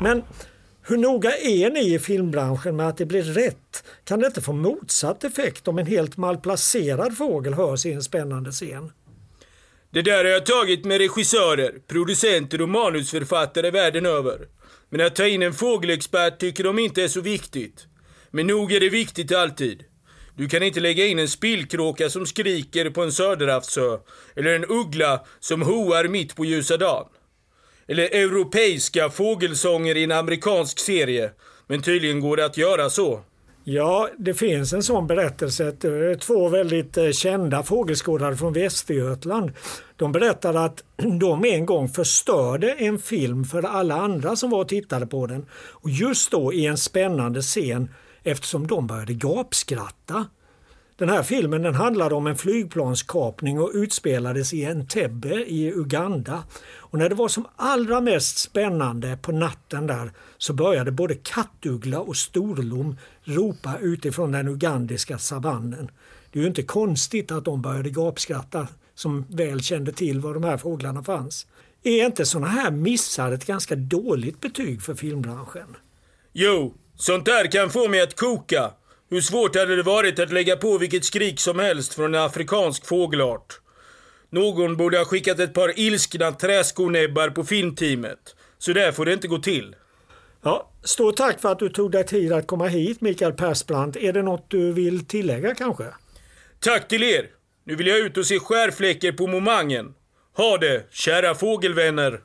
Men 0.02 0.22
hur 0.82 0.96
noga 0.96 1.36
är 1.36 1.70
ni 1.70 1.94
i 1.94 1.98
filmbranschen 1.98 2.76
med 2.76 2.88
att 2.88 2.96
det 2.96 3.06
blir 3.06 3.22
rätt? 3.22 3.84
Kan 4.04 4.20
det 4.20 4.26
inte 4.26 4.40
få 4.40 4.52
motsatt 4.52 5.24
effekt 5.24 5.68
om 5.68 5.78
en 5.78 5.86
helt 5.86 6.16
malplacerad 6.16 7.16
fågel 7.16 7.54
hörs 7.54 7.86
i 7.86 7.92
en 7.92 8.02
spännande 8.02 8.50
scen? 8.50 8.92
Det 9.90 10.02
där 10.02 10.24
har 10.24 10.30
jag 10.30 10.46
tagit 10.46 10.84
med 10.84 10.98
regissörer, 10.98 11.74
producenter 11.88 12.62
och 12.62 12.68
manusförfattare 12.68 13.70
världen 13.70 14.06
över. 14.06 14.38
Men 14.88 15.06
att 15.06 15.16
ta 15.16 15.26
in 15.26 15.42
en 15.42 15.54
fågelexpert 15.54 16.38
tycker 16.38 16.64
de 16.64 16.78
inte 16.78 17.02
är 17.02 17.08
så 17.08 17.20
viktigt. 17.20 17.86
Men 18.34 18.46
nog 18.46 18.72
är 18.72 18.80
det 18.80 18.88
viktigt 18.88 19.34
alltid. 19.34 19.84
Du 20.36 20.48
kan 20.48 20.62
inte 20.62 20.80
lägga 20.80 21.06
in 21.06 21.18
en 21.18 21.28
spillkråka 21.28 22.10
som 22.10 22.26
skriker 22.26 22.90
på 22.90 23.02
en 23.02 23.12
söderhavsö, 23.12 23.98
eller 24.36 24.54
en 24.54 24.64
uggla 24.68 25.20
som 25.40 25.62
hoar 25.62 26.08
mitt 26.08 26.36
på 26.36 26.44
ljusa 26.44 26.76
dagen. 26.76 27.06
Eller 27.88 28.02
europeiska 28.02 29.10
fågelsånger 29.10 29.96
i 29.96 30.04
en 30.04 30.12
amerikansk 30.12 30.78
serie. 30.78 31.30
Men 31.66 31.82
tydligen 31.82 32.20
går 32.20 32.36
det 32.36 32.44
att 32.44 32.56
göra 32.56 32.90
så. 32.90 33.20
Ja, 33.64 34.08
det 34.18 34.34
finns 34.34 34.72
en 34.72 34.82
sån 34.82 35.06
berättelse. 35.06 35.72
Två 36.20 36.48
väldigt 36.48 36.96
eh, 36.96 37.10
kända 37.10 37.62
fågelskådare 37.62 38.36
från 38.36 38.52
Västergötland. 38.52 39.52
De 39.96 40.12
berättade 40.12 40.64
att 40.64 40.84
de 41.20 41.44
en 41.44 41.66
gång 41.66 41.88
förstörde 41.88 42.72
en 42.72 42.98
film 42.98 43.44
för 43.44 43.62
alla 43.62 43.94
andra 43.94 44.36
som 44.36 44.50
var 44.50 44.58
och 44.58 44.68
tittade 44.68 45.06
på 45.06 45.26
den. 45.26 45.46
Och 45.52 45.90
just 45.90 46.30
då 46.30 46.52
i 46.52 46.66
en 46.66 46.78
spännande 46.78 47.42
scen 47.42 47.88
eftersom 48.24 48.66
de 48.66 48.86
började 48.86 49.14
gapskratta. 49.14 50.26
Den 50.96 51.08
här 51.08 51.22
filmen 51.22 51.62
den 51.62 51.74
handlade 51.74 52.14
om 52.14 52.26
en 52.26 52.36
flygplanskapning 52.36 53.60
och 53.60 53.70
utspelades 53.74 54.52
i 54.54 54.64
Entebbe 54.64 55.34
i 55.34 55.72
Uganda. 55.74 56.44
Och 56.76 56.98
när 56.98 57.08
det 57.08 57.14
var 57.14 57.28
som 57.28 57.46
allra 57.56 58.00
mest 58.00 58.38
spännande 58.38 59.18
på 59.22 59.32
natten 59.32 59.86
där 59.86 60.12
så 60.38 60.52
började 60.52 60.92
både 60.92 61.14
kattuggla 61.14 62.00
och 62.00 62.16
storlom 62.16 62.96
ropa 63.24 63.78
utifrån 63.80 64.32
den 64.32 64.48
ugandiska 64.48 65.18
savannen. 65.18 65.90
Det 66.30 66.38
är 66.38 66.40
ju 66.40 66.48
inte 66.48 66.62
konstigt 66.62 67.32
att 67.32 67.44
de 67.44 67.62
började 67.62 67.90
gapskratta 67.90 68.68
som 68.94 69.24
väl 69.28 69.60
kände 69.60 69.92
till 69.92 70.20
var 70.20 70.34
de 70.34 70.44
här 70.44 70.56
fåglarna 70.56 71.02
fanns. 71.02 71.46
Är 71.82 72.06
inte 72.06 72.26
sådana 72.26 72.48
här 72.48 72.70
missar 72.70 73.32
ett 73.32 73.46
ganska 73.46 73.76
dåligt 73.76 74.40
betyg 74.40 74.82
för 74.82 74.94
filmbranschen? 74.94 75.76
Jo, 76.32 76.74
sånt 76.96 77.24
där 77.24 77.52
kan 77.52 77.70
få 77.70 77.88
mig 77.88 78.00
att 78.00 78.16
koka. 78.16 78.70
Hur 79.10 79.20
svårt 79.20 79.56
hade 79.56 79.76
det 79.76 79.82
varit 79.82 80.18
att 80.18 80.32
lägga 80.32 80.56
på 80.56 80.78
vilket 80.78 81.04
skrik 81.04 81.40
som 81.40 81.58
helst 81.58 81.94
från 81.94 82.14
en 82.14 82.20
afrikansk 82.20 82.86
fågelart? 82.86 83.60
Någon 84.30 84.76
borde 84.76 84.98
ha 84.98 85.04
skickat 85.04 85.38
ett 85.38 85.54
par 85.54 85.78
ilskna 85.78 86.32
träskonäbbar 86.32 87.28
på 87.28 87.44
filmteamet. 87.44 88.36
Så 88.58 88.72
där 88.72 88.92
får 88.92 89.04
det 89.04 89.12
inte 89.12 89.28
gå 89.28 89.38
till. 89.38 89.76
Ja, 90.42 90.70
stort 90.82 91.16
tack 91.16 91.40
för 91.40 91.52
att 91.52 91.58
du 91.58 91.68
tog 91.68 91.90
dig 91.90 92.06
tid 92.06 92.32
att 92.32 92.46
komma 92.46 92.66
hit 92.66 93.00
Mikael 93.00 93.32
Persbrandt. 93.32 93.96
Är 93.96 94.12
det 94.12 94.22
något 94.22 94.50
du 94.50 94.72
vill 94.72 95.06
tillägga 95.06 95.54
kanske? 95.54 95.84
Tack 96.60 96.88
till 96.88 97.02
er! 97.02 97.26
Nu 97.64 97.74
vill 97.74 97.86
jag 97.86 97.98
ut 97.98 98.16
och 98.16 98.26
se 98.26 98.38
skärfläckar 98.38 99.12
på 99.12 99.26
momangen. 99.26 99.94
Ha 100.36 100.58
det, 100.58 100.86
kära 100.90 101.34
fågelvänner! 101.34 102.20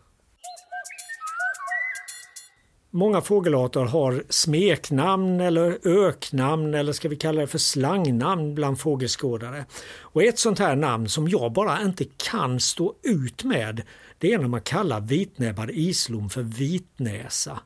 Många 2.92 3.22
fågelarter 3.22 3.80
har 3.80 4.24
smeknamn 4.30 5.42
eller 5.42 5.88
öknamn 5.88 6.74
eller 6.74 6.94
ska 6.94 7.10
vi 7.10 7.16
kalla 7.16 7.42
det 7.42 7.48
för 7.48 7.58
slangnamn 7.58 8.56
bland 8.56 8.80
fågelskådare. 8.80 9.66
Och 10.00 10.24
ett 10.24 10.40
sånt 10.40 10.60
här 10.60 10.76
namn 10.76 11.10
som 11.10 11.28
jag 11.28 11.54
bara 11.54 11.82
inte 11.82 12.06
kan 12.30 12.60
stå 12.60 12.94
ut 13.04 13.44
med 13.44 13.82
det 14.18 14.34
är 14.34 14.40
när 14.40 14.48
man 14.48 14.62
kallar 14.62 15.02
vitnäbbad 15.02 15.70
islom 15.70 16.30
för 16.30 16.42
vitnäsa. 16.42 17.60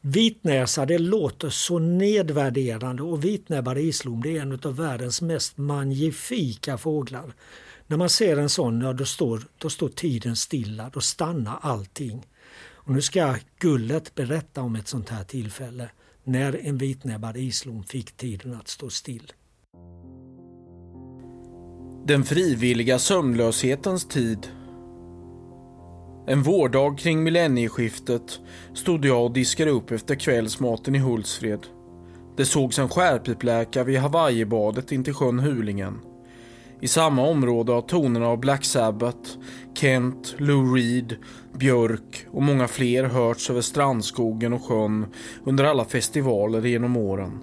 Vitnäsa 0.00 0.86
det 0.86 0.98
låter 0.98 1.50
så 1.50 1.78
nedvärderande 1.78 3.02
och 3.02 3.24
vitnäbbad 3.24 3.78
islom 3.78 4.22
det 4.22 4.36
är 4.36 4.42
en 4.42 4.60
av 4.64 4.76
världens 4.76 5.22
mest 5.22 5.58
magnifika 5.58 6.78
fåglar. 6.78 7.32
När 7.86 7.96
man 7.96 8.08
ser 8.08 8.36
en 8.36 8.48
sån, 8.48 8.80
ja, 8.80 8.92
då, 8.92 9.04
står, 9.04 9.42
då 9.58 9.70
står 9.70 9.88
tiden 9.88 10.36
stilla, 10.36 10.90
då 10.92 11.00
stannar 11.00 11.58
allting. 11.62 12.26
Och 12.88 12.94
nu 12.94 13.00
ska 13.00 13.34
Gullet 13.58 14.14
berätta 14.14 14.62
om 14.62 14.76
ett 14.76 14.88
sånt 14.88 15.08
här 15.08 15.24
tillfälle 15.24 15.90
när 16.24 16.66
en 16.66 16.78
vitnäbbad 16.78 17.36
islom 17.36 17.84
fick 17.84 18.16
tiden 18.16 18.54
att 18.54 18.68
stå 18.68 18.90
still. 18.90 19.32
Den 22.06 22.24
frivilliga 22.24 22.98
sömnlöshetens 22.98 24.08
tid. 24.08 24.46
En 26.26 26.42
vårdag 26.42 26.98
kring 26.98 27.22
millennieskiftet 27.22 28.40
stod 28.74 29.04
jag 29.04 29.24
och 29.24 29.32
diskade 29.32 29.70
upp 29.70 29.90
efter 29.90 30.14
kvällsmaten 30.14 30.94
i 30.94 30.98
Hultsfred. 30.98 31.66
Det 32.36 32.46
sågs 32.46 32.78
en 32.78 32.88
skärpipläka 32.88 33.84
vid 33.84 33.98
Hawaiibadet 33.98 34.92
intill 34.92 35.14
sjön 35.14 35.38
Hulingen. 35.38 36.00
I 36.80 36.88
samma 36.88 37.22
område 37.22 37.72
har 37.72 37.80
tonerna 37.80 38.26
av 38.26 38.40
Black 38.40 38.64
Sabbath, 38.64 39.30
Kent, 39.74 40.34
Lou 40.38 40.74
Reed, 40.74 41.16
Björk 41.58 42.26
och 42.30 42.42
många 42.42 42.68
fler 42.68 43.04
hörts 43.04 43.50
över 43.50 43.60
strandskogen 43.60 44.52
och 44.52 44.64
sjön 44.64 45.06
under 45.44 45.64
alla 45.64 45.84
festivaler 45.84 46.62
genom 46.66 46.96
åren. 46.96 47.38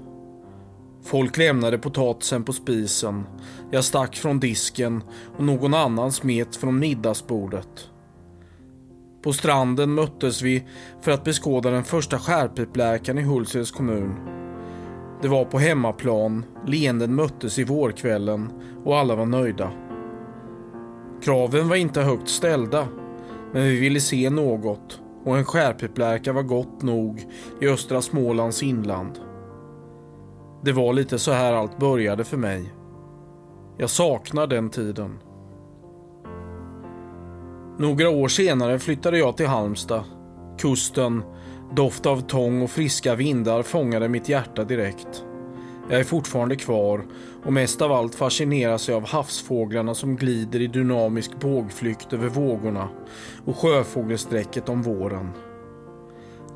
Folk 1.04 1.38
lämnade 1.38 1.78
potatisen 1.78 2.43
på 2.43 2.54
spisen, 2.54 3.24
jag 3.71 3.84
stack 3.84 4.15
från 4.15 4.39
disken 4.39 5.04
och 5.38 5.43
någon 5.43 5.74
annan 5.74 6.12
smet 6.12 6.56
från 6.56 6.80
middagsbordet. 6.80 7.89
På 9.24 9.34
stranden 9.34 9.93
möttes 9.93 10.41
vi 10.41 10.63
för 11.02 11.12
att 11.12 11.24
beskåda 11.24 11.69
den 11.69 11.84
första 11.84 12.19
skärpipläkaren 12.19 13.17
i 13.17 13.24
Hultsfreds 13.24 13.71
kommun. 13.71 14.45
Det 15.21 15.28
var 15.28 15.45
på 15.45 15.60
hemmaplan, 15.60 16.45
leenden 16.65 17.15
möttes 17.15 17.60
i 17.60 17.63
vårkvällen 17.63 18.49
och 18.84 18.97
alla 18.97 19.15
var 19.15 19.25
nöjda. 19.25 19.71
Kraven 21.21 21.69
var 21.69 21.75
inte 21.75 22.01
högt 22.01 22.28
ställda, 22.30 22.88
men 23.54 23.63
vi 23.63 23.80
ville 23.80 23.99
se 23.99 24.30
något 24.30 25.01
och 25.23 25.38
en 25.38 25.45
skärpiplärka 25.45 26.34
var 26.34 26.43
gott 26.43 26.82
nog 26.82 27.23
i 27.62 27.67
östra 27.67 28.01
Smålands 28.01 28.63
inland. 28.63 29.19
Det 30.63 30.71
var 30.71 30.93
lite 30.93 31.19
så 31.19 31.32
här 31.32 31.54
allt 31.54 31.78
började 31.78 32.23
för 32.23 32.38
mig. 32.38 32.73
Jag 33.78 33.89
saknar 33.89 34.47
den 34.47 34.69
tiden. 34.69 35.19
Några 37.78 38.10
år 38.10 38.28
senare 38.28 38.80
flyttade 38.80 39.17
jag 39.17 39.38
till 39.38 39.47
Halmstad. 39.47 40.04
Kusten, 40.58 41.23
doft 41.73 42.06
av 42.06 42.21
tång 42.21 42.62
och 42.62 42.71
friska 42.71 43.15
vindar 43.15 43.63
fångade 43.63 44.10
mitt 44.10 44.30
hjärta 44.30 44.63
direkt. 44.63 45.23
Jag 45.89 45.99
är 45.99 46.04
fortfarande 46.04 46.56
kvar 46.56 47.01
och 47.43 47.54
mest 47.54 47.82
av 47.82 47.91
allt 47.91 48.15
fascineras 48.15 48.89
jag 48.89 48.95
av 48.95 49.08
havsfåglarna 49.08 49.95
som 49.95 50.15
glider 50.15 50.62
i 50.62 50.67
dynamisk 50.67 51.39
bågflykt 51.39 52.13
över 52.13 52.30
vågorna 52.30 52.89
och 53.45 53.58
sjöfågelsträcket 53.58 54.69
om 54.69 54.82
våren. 54.82 55.32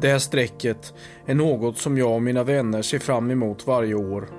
Det 0.01 0.07
här 0.07 0.19
strecket 0.19 0.93
är 1.25 1.35
något 1.35 1.77
som 1.77 1.97
jag 1.97 2.15
och 2.15 2.21
mina 2.21 2.43
vänner 2.43 2.81
ser 2.81 2.99
fram 2.99 3.31
emot 3.31 3.67
varje 3.67 3.95
år. 3.95 4.29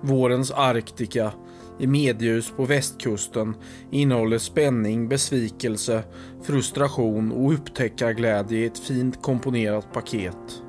Vårens 0.00 0.50
Arktika 0.50 1.32
i 1.78 1.86
medljus 1.86 2.50
på 2.50 2.64
västkusten 2.64 3.54
innehåller 3.90 4.38
spänning, 4.38 5.08
besvikelse, 5.08 6.02
frustration 6.42 7.32
och 7.32 7.52
upptäckarglädje 7.52 8.58
i 8.58 8.64
ett 8.64 8.78
fint 8.78 9.22
komponerat 9.22 9.92
paket. 9.92 10.62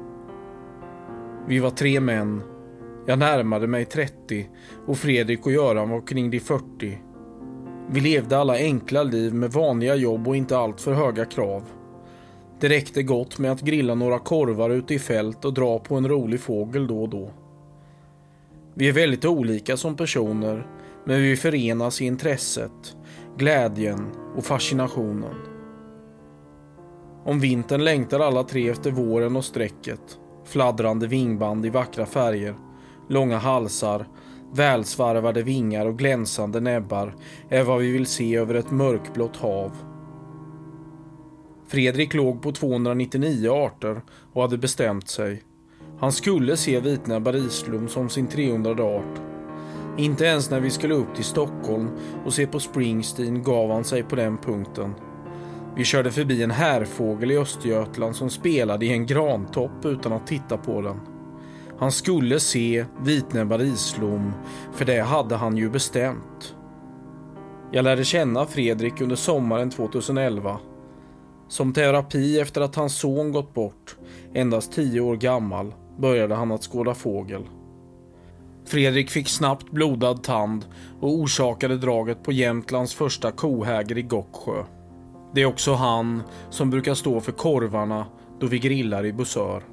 Vi 1.48 1.60
var 1.60 1.69
tre 1.69 2.00
män. 2.00 2.41
Jag 3.06 3.19
närmade 3.19 3.67
mig 3.67 3.86
30 3.86 4.48
och 4.88 4.98
Fredrik 4.98 5.45
och 5.45 5.52
Göran 5.52 5.89
var 5.89 6.08
kring 6.08 6.32
de 6.32 6.39
40. 6.39 6.98
Vi 7.91 8.00
levde 8.00 8.38
alla 8.38 8.54
enkla 8.54 9.04
liv 9.04 9.34
med 9.34 9.52
vanliga 9.52 9.95
jobb 9.95 10.28
och 10.28 10.36
inte 10.36 10.58
alltför 10.58 10.93
höga 10.93 11.26
krav. 11.26 11.63
Det 12.60 12.69
räckte 12.69 13.04
gott 13.04 13.39
med 13.39 13.52
att 13.52 13.62
grilla 13.62 13.95
några 13.95 14.19
korvar 14.19 14.69
ute 14.69 14.93
i 14.93 15.00
fält 15.00 15.45
och 15.45 15.54
dra 15.54 15.80
på 15.80 15.95
en 15.95 16.08
rolig 16.08 16.39
fågel 16.39 16.88
då 16.88 17.02
och 17.02 17.10
då. 17.10 17.32
Vi 18.74 18.88
är 18.88 18.93
väldigt 18.93 19.26
olika 19.26 19.78
som 19.78 19.95
personer 19.95 20.67
men 21.06 21.22
vi 21.22 21.36
förenas 21.36 22.02
i 22.02 22.06
intresset, 22.06 22.96
glädjen 23.38 24.12
och 24.36 24.46
fascinationen. 24.46 25.36
Om 27.26 27.40
vintern 27.40 27.84
längtar 27.84 28.20
alla 28.20 28.44
tre 28.44 28.70
efter 28.70 28.92
våren 28.92 29.36
och 29.36 29.46
sträcket. 29.46 30.02
Fladdrande 30.46 31.08
vingband 31.08 31.66
i 31.66 31.70
vackra 31.70 32.06
färger, 32.06 32.56
långa 33.10 33.38
halsar, 33.38 34.08
välsvarvade 34.54 35.44
vingar 35.44 35.86
och 35.86 35.98
glänsande 35.98 36.60
näbbar 36.60 37.16
är 37.50 37.64
vad 37.64 37.80
vi 37.80 37.92
vill 37.92 38.06
se 38.06 38.36
över 38.36 38.56
ett 38.56 38.72
mörkblått 38.72 39.36
hav. 39.36 39.72
Fredrik 41.68 42.14
låg 42.14 42.42
på 42.42 42.52
299 42.52 43.50
arter 43.52 44.02
och 44.34 44.42
hade 44.42 44.58
bestämt 44.58 45.10
sig. 45.10 45.44
Han 46.00 46.12
skulle 46.12 46.58
se 46.58 46.80
vitnäbbad 46.80 47.36
islom 47.36 47.88
som 47.88 48.10
sin 48.10 48.28
300 48.28 48.84
art. 48.84 49.22
Inte 50.00 50.26
ens 50.26 50.50
när 50.50 50.60
vi 50.60 50.70
skulle 50.70 50.94
upp 50.94 51.16
till 51.16 51.24
Stockholm 51.24 51.90
och 52.26 52.34
se 52.34 52.48
på 52.48 52.60
Springsteen 52.60 53.44
gav 53.44 53.72
han 53.72 53.84
sig 53.84 54.04
på 54.04 54.16
den 54.16 54.38
punkten. 54.38 54.96
Vi 55.76 55.84
körde 55.84 56.12
förbi 56.12 56.44
en 56.44 56.52
härfågel 56.52 57.32
i 57.32 57.38
Östergötland 57.38 58.16
som 58.16 58.30
spelade 58.30 58.86
i 58.86 58.92
en 58.92 59.06
grantopp 59.06 59.86
utan 59.86 60.14
att 60.14 60.28
titta 60.28 60.58
på 60.58 60.82
den. 60.82 61.00
Han 61.80 61.92
skulle 61.92 62.40
se 62.40 62.86
vitnäbbad 63.02 63.62
islom, 63.62 64.34
för 64.74 64.86
det 64.86 65.02
hade 65.02 65.36
han 65.36 65.58
ju 65.58 65.70
bestämt. 65.70 66.56
Jag 67.72 67.84
lärde 67.84 68.04
känna 68.04 68.46
Fredrik 68.46 69.02
under 69.02 69.16
sommaren 69.16 69.70
2011. 69.70 70.60
Som 71.48 71.74
terapi 71.74 72.40
efter 72.40 72.62
att 72.62 72.76
hans 72.76 73.00
son 73.00 73.32
gått 73.32 73.54
bort, 73.54 73.98
endast 74.34 74.72
tio 74.72 75.02
år 75.02 75.16
gammal, 75.16 75.74
började 75.98 76.36
han 76.36 76.52
att 76.52 76.64
skåda 76.64 76.94
fågel. 76.94 77.44
Fredrik 78.69 79.10
fick 79.10 79.27
snabbt 79.27 79.71
blodad 79.71 80.23
tand 80.23 80.65
och 80.99 81.13
orsakade 81.13 81.77
draget 81.77 82.23
på 82.23 82.32
Jämtlands 82.32 82.93
första 82.93 83.32
kohäger 83.32 83.97
i 83.97 84.01
Gocksjö. 84.01 84.63
Det 85.34 85.41
är 85.41 85.45
också 85.45 85.73
han 85.73 86.23
som 86.49 86.69
brukar 86.69 86.93
stå 86.93 87.19
för 87.19 87.32
korvarna 87.32 88.05
då 88.39 88.47
vi 88.47 88.60
grillar 88.60 89.05
i 89.05 89.13
Busör. 89.13 89.63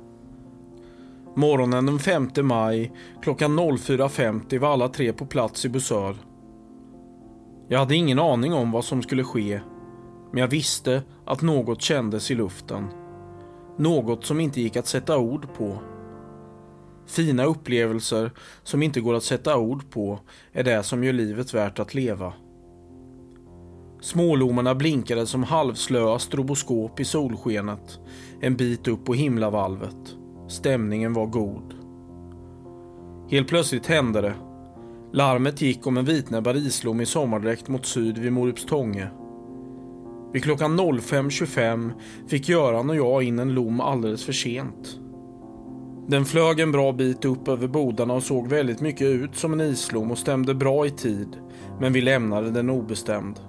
Morgonen 1.37 1.87
den 1.87 1.99
5 1.99 2.31
maj 2.43 2.93
klockan 3.23 3.59
04.50 3.59 4.59
var 4.59 4.69
alla 4.69 4.89
tre 4.89 5.13
på 5.13 5.27
plats 5.27 5.65
i 5.65 5.69
Busör. 5.69 6.17
Jag 7.69 7.79
hade 7.79 7.97
ingen 7.97 8.19
aning 8.19 8.55
om 8.55 8.71
vad 8.71 8.85
som 8.85 9.03
skulle 9.03 9.25
ske, 9.25 9.61
men 10.33 10.41
jag 10.41 10.49
visste 10.49 11.03
att 11.25 11.43
något 11.43 11.83
kändes 11.83 12.31
i 12.31 12.35
luften. 12.35 12.87
Något 13.79 14.25
som 14.25 14.41
inte 14.41 14.61
gick 14.61 14.77
att 14.77 14.87
sätta 14.87 15.19
ord 15.19 15.47
på. 15.59 15.79
Fina 17.07 17.45
upplevelser 17.45 18.31
som 18.63 18.83
inte 18.83 19.01
går 19.01 19.15
att 19.15 19.23
sätta 19.23 19.59
ord 19.59 19.91
på 19.91 20.21
är 20.53 20.65
det 20.65 20.83
som 20.83 21.05
gör 21.05 21.13
livet 21.13 21.55
värt 21.55 21.79
att 21.79 21.95
leva. 21.95 22.33
Smålommarna 24.01 24.75
blinkade 24.75 25.27
som 25.27 25.43
halvslöa 25.43 26.19
stroboskop 26.19 27.01
i 27.01 27.05
solskenet 27.05 27.99
en 28.41 28.57
bit 28.57 28.89
upp 28.89 29.05
på 29.05 29.15
himlavalvet. 29.15 30.17
Stämningen 30.49 31.13
var 31.13 31.27
god. 31.27 31.75
Helt 33.31 33.49
plötsligt 33.49 33.87
hände 33.87 34.21
det. 34.21 34.35
Larmet 35.13 35.61
gick 35.61 35.87
om 35.87 35.97
en 35.97 36.05
vitnäbbad 36.05 36.57
islom 36.57 37.01
i 37.01 37.07
sommardräkt 37.07 37.69
mot 37.69 37.87
syd 37.87 38.19
vid 38.19 38.33
Morupstånge. 38.33 39.09
Vid 40.33 40.43
klockan 40.43 40.81
05.25 40.81 41.93
fick 42.29 42.49
Göran 42.49 42.91
och 42.91 42.97
jag 42.97 43.23
in 43.23 43.39
en 43.39 43.55
lom 43.55 43.81
alldeles 43.81 44.25
för 44.25 44.33
sent. 44.33 45.01
Den 46.09 46.25
flög 46.25 46.61
en 46.61 46.73
bra 46.73 46.93
bit 46.93 47.25
upp 47.25 47.49
över 47.49 47.69
bodarna 47.69 48.15
och 48.15 48.23
såg 48.23 48.49
väldigt 48.49 48.81
mycket 48.81 49.07
ut 49.07 49.37
som 49.37 49.53
en 49.53 49.61
islom 49.61 50.11
och 50.11 50.19
stämde 50.19 50.55
bra 50.55 50.87
i 50.87 50.91
tid, 50.91 51.29
men 51.81 51.93
vi 51.93 52.01
lämnade 52.01 52.51
den 52.51 52.71
obestämd. 52.71 53.41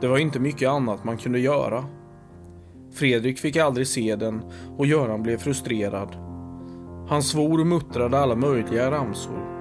Det 0.00 0.08
var 0.08 0.18
inte 0.18 0.40
mycket 0.40 0.68
annat 0.68 1.04
man 1.04 1.18
kunde 1.18 1.38
göra. 1.38 1.84
Fredrik 2.92 3.38
fick 3.38 3.56
aldrig 3.56 3.86
se 3.86 4.16
den 4.16 4.42
och 4.76 4.86
Göran 4.86 5.22
blev 5.22 5.36
frustrerad. 5.36 6.16
Han 7.08 7.22
svor 7.22 7.60
och 7.60 7.66
muttrade 7.66 8.18
alla 8.18 8.34
möjliga 8.34 8.90
ramsor. 8.90 9.58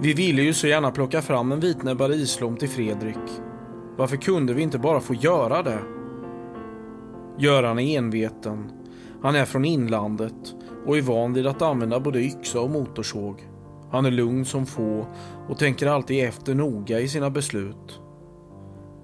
Vi 0.00 0.14
ville 0.14 0.42
ju 0.42 0.54
så 0.54 0.66
gärna 0.66 0.90
plocka 0.90 1.22
fram 1.22 1.52
en 1.52 1.60
vitnäbbad 1.60 2.14
islom 2.14 2.56
till 2.56 2.68
Fredrik. 2.68 3.40
Varför 3.96 4.16
kunde 4.16 4.54
vi 4.54 4.62
inte 4.62 4.78
bara 4.78 5.00
få 5.00 5.14
göra 5.14 5.62
det? 5.62 5.78
Göran 7.38 7.78
är 7.78 7.98
enveten. 7.98 8.72
Han 9.22 9.34
är 9.34 9.44
från 9.44 9.64
inlandet 9.64 10.54
och 10.86 10.98
är 10.98 11.02
van 11.02 11.32
vid 11.32 11.46
att 11.46 11.62
använda 11.62 12.00
både 12.00 12.20
yxa 12.20 12.60
och 12.60 12.70
motorsåg. 12.70 13.48
Han 13.90 14.06
är 14.06 14.10
lugn 14.10 14.44
som 14.44 14.66
få 14.66 15.06
och 15.48 15.58
tänker 15.58 15.86
alltid 15.86 16.24
efter 16.24 16.54
noga 16.54 17.00
i 17.00 17.08
sina 17.08 17.30
beslut. 17.30 18.00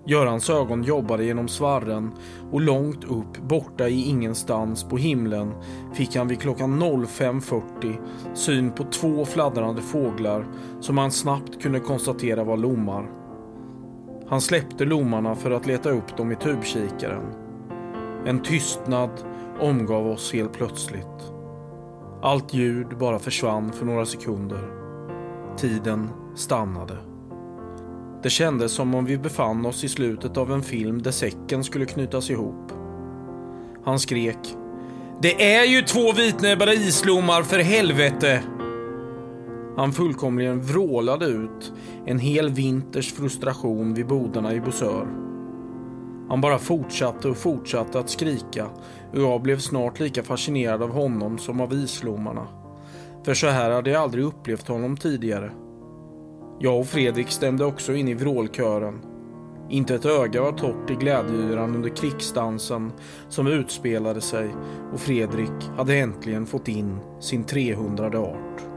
Görans 0.07 0.51
ögon 0.51 0.83
jobbade 0.83 1.25
genom 1.25 1.49
svarren 1.49 2.11
och 2.53 2.61
långt 2.61 3.05
upp, 3.05 3.43
borta 3.43 3.89
i 3.89 4.09
ingenstans 4.09 4.85
på 4.85 4.97
himlen 4.97 5.53
fick 5.95 6.17
han 6.17 6.29
vid 6.29 6.41
klockan 6.41 6.83
05.40 6.83 7.97
syn 8.35 8.71
på 8.73 8.85
två 8.85 9.25
fladdrande 9.25 9.83
fåglar 9.83 10.47
som 10.81 10.99
han 10.99 11.11
snabbt 11.11 11.63
kunde 11.63 11.81
konstatera 11.81 12.45
var 12.45 12.57
lommar. 12.57 13.11
Han 14.27 14.41
släppte 14.41 14.85
lommarna 14.85 15.35
för 15.35 15.51
att 15.51 15.67
leta 15.67 15.91
upp 15.91 16.17
dem 16.17 16.33
i 16.33 16.37
tubkikaren. 16.37 17.25
En 18.27 18.43
tystnad 18.43 19.11
omgav 19.61 20.07
oss 20.07 20.33
helt 20.33 20.53
plötsligt. 20.53 21.34
Allt 22.25 22.55
ljud 22.55 22.99
bara 22.99 23.19
försvann 23.19 23.73
för 23.73 23.87
några 23.87 24.07
sekunder. 24.07 24.71
Tiden 25.57 26.09
stannade. 26.35 26.97
Det 28.23 28.31
kändes 28.31 28.73
som 28.73 28.95
om 28.95 29.05
vi 29.05 29.19
befann 29.19 29.67
oss 29.67 29.85
i 29.85 29.89
slutet 29.89 30.37
av 30.37 30.53
en 30.53 30.63
film 30.63 31.03
där 31.03 31.11
säcken 31.11 31.65
skulle 31.65 31.87
knytas 31.87 32.31
ihop. 32.31 32.73
Han 33.85 33.99
skrek. 33.99 34.57
Det 35.23 35.55
är 35.55 35.65
ju 35.65 35.83
två 35.83 36.13
vitnäbbade 36.13 36.75
islommar 36.75 37.43
för 37.43 37.59
helvete! 37.59 38.43
Han 39.77 39.93
fullkomligen 39.93 40.61
vrålade 40.61 41.27
ut 41.27 41.73
en 42.07 42.19
hel 42.19 42.49
vinters 42.49 43.13
frustration 43.13 43.95
vid 43.95 44.07
bodarna 44.07 44.55
i 44.55 44.61
Bosör. 44.61 45.24
Han 46.29 46.41
bara 46.41 46.59
fortsatte 46.59 47.29
och 47.29 47.37
fortsatte 47.37 47.99
att 47.99 48.11
skrika 48.11 48.67
och 49.13 49.21
jag 49.21 49.43
blev 49.43 49.59
snart 49.59 50.01
lika 50.01 50.23
fascinerad 50.23 50.83
av 50.83 50.91
honom 50.91 51.39
som 51.39 51.61
av 51.61 51.73
islommarna. 51.73 52.47
För 53.25 53.35
så 53.35 53.47
här 53.47 53.71
hade 53.71 53.91
jag 53.91 54.03
aldrig 54.03 54.25
upplevt 54.25 54.69
honom 54.69 54.97
tidigare. 54.97 55.51
Jag 56.59 56.81
och 56.81 56.87
Fredrik 56.87 57.29
stämde 57.29 57.65
också 57.65 57.95
in 57.95 58.09
i 58.09 58.15
vrålkören. 58.15 59.01
Inte 59.71 59.95
ett 59.95 60.05
öga 60.05 60.43
var 60.43 60.53
torrt 60.53 60.91
i 60.91 60.95
glädjeyran 60.95 61.77
under 61.77 61.89
krigsdansen 61.89 62.93
som 63.29 63.47
utspelade 63.47 64.21
sig 64.21 64.55
och 64.93 65.01
Fredrik 65.01 65.71
hade 65.77 65.97
äntligen 65.97 66.47
fått 66.47 66.69
in 66.69 66.99
sin 67.21 67.45
300 67.45 68.21
art. 68.21 68.74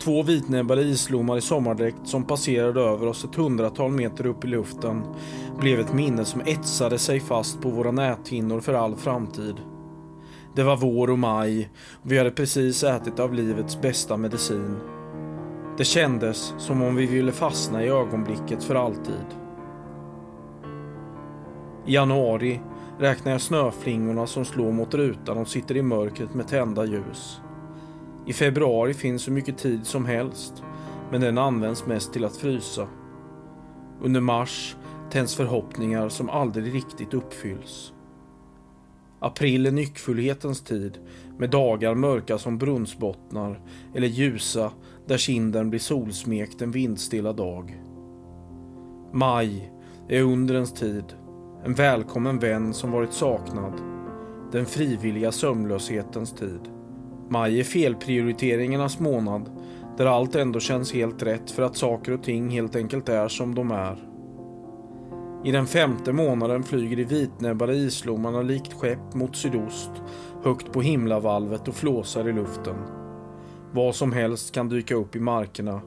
Två 0.00 0.22
vitnäbbade 0.22 0.82
islomar 0.82 1.36
i 1.36 1.40
sommardräkt 1.40 1.98
som 2.04 2.24
passerade 2.24 2.80
över 2.80 3.06
oss 3.06 3.24
ett 3.24 3.34
hundratal 3.34 3.90
meter 3.90 4.26
upp 4.26 4.44
i 4.44 4.48
luften 4.48 5.02
blev 5.58 5.80
ett 5.80 5.92
minne 5.92 6.24
som 6.24 6.40
etsade 6.40 6.98
sig 6.98 7.20
fast 7.20 7.60
på 7.60 7.70
våra 7.70 7.90
näthinnor 7.90 8.60
för 8.60 8.74
all 8.74 8.96
framtid. 8.96 9.54
Det 10.54 10.62
var 10.62 10.76
vår 10.76 11.10
och 11.10 11.18
maj 11.18 11.70
och 12.02 12.12
vi 12.12 12.18
hade 12.18 12.30
precis 12.30 12.84
ätit 12.84 13.18
av 13.18 13.34
livets 13.34 13.80
bästa 13.80 14.16
medicin. 14.16 14.76
Det 15.78 15.84
kändes 15.84 16.54
som 16.58 16.82
om 16.82 16.96
vi 16.96 17.06
ville 17.06 17.32
fastna 17.32 17.84
i 17.84 17.88
ögonblicket 17.88 18.64
för 18.64 18.74
alltid. 18.74 19.26
I 21.86 21.94
januari 21.94 22.60
räknar 22.98 23.32
jag 23.32 23.40
snöflingorna 23.40 24.26
som 24.26 24.44
slår 24.44 24.72
mot 24.72 24.94
rutan 24.94 25.38
och 25.38 25.48
sitter 25.48 25.76
i 25.76 25.82
mörkret 25.82 26.34
med 26.34 26.48
tända 26.48 26.84
ljus. 26.84 27.40
I 28.30 28.32
februari 28.32 28.94
finns 28.94 29.22
så 29.22 29.30
mycket 29.30 29.58
tid 29.58 29.86
som 29.86 30.06
helst, 30.06 30.62
men 31.10 31.20
den 31.20 31.38
används 31.38 31.86
mest 31.86 32.12
till 32.12 32.24
att 32.24 32.36
frysa. 32.36 32.88
Under 34.02 34.20
mars 34.20 34.76
tänds 35.10 35.34
förhoppningar 35.34 36.08
som 36.08 36.30
aldrig 36.30 36.74
riktigt 36.74 37.14
uppfylls. 37.14 37.92
April 39.18 39.66
är 39.66 39.70
nyckfullhetens 39.70 40.60
tid 40.60 40.98
med 41.38 41.50
dagar 41.50 41.94
mörka 41.94 42.38
som 42.38 42.58
brunnsbottnar 42.58 43.60
eller 43.94 44.06
ljusa 44.06 44.72
där 45.06 45.16
kinden 45.16 45.70
blir 45.70 45.80
solsmekt 45.80 46.62
en 46.62 46.70
vindstilla 46.70 47.32
dag. 47.32 47.82
Maj 49.12 49.72
är 50.08 50.22
undrens 50.22 50.72
tid, 50.72 51.04
en 51.64 51.74
välkommen 51.74 52.38
vän 52.38 52.74
som 52.74 52.90
varit 52.90 53.12
saknad. 53.12 53.80
Den 54.52 54.66
frivilliga 54.66 55.32
sömnlöshetens 55.32 56.32
tid. 56.32 56.79
Maj 57.32 57.60
är 57.60 57.64
felprioriteringarnas 57.64 59.00
månad 59.00 59.50
där 59.96 60.06
allt 60.06 60.34
ändå 60.34 60.60
känns 60.60 60.92
helt 60.92 61.22
rätt 61.22 61.50
för 61.50 61.62
att 61.62 61.76
saker 61.76 62.12
och 62.12 62.22
ting 62.22 62.48
helt 62.48 62.76
enkelt 62.76 63.08
är 63.08 63.28
som 63.28 63.54
de 63.54 63.70
är. 63.70 63.98
I 65.44 65.52
den 65.52 65.66
femte 65.66 66.12
månaden 66.12 66.62
flyger 66.62 66.96
de 66.96 67.04
vitnäbbade 67.04 67.74
islommarna 67.74 68.42
likt 68.42 68.72
skepp 68.72 69.14
mot 69.14 69.36
sydost, 69.36 69.90
högt 70.44 70.72
på 70.72 70.82
himlavalvet 70.82 71.68
och 71.68 71.74
flåsar 71.74 72.28
i 72.28 72.32
luften. 72.32 72.76
Vad 73.72 73.94
som 73.94 74.12
helst 74.12 74.54
kan 74.54 74.68
dyka 74.68 74.94
upp 74.94 75.16
i 75.16 75.20
markerna 75.20 75.80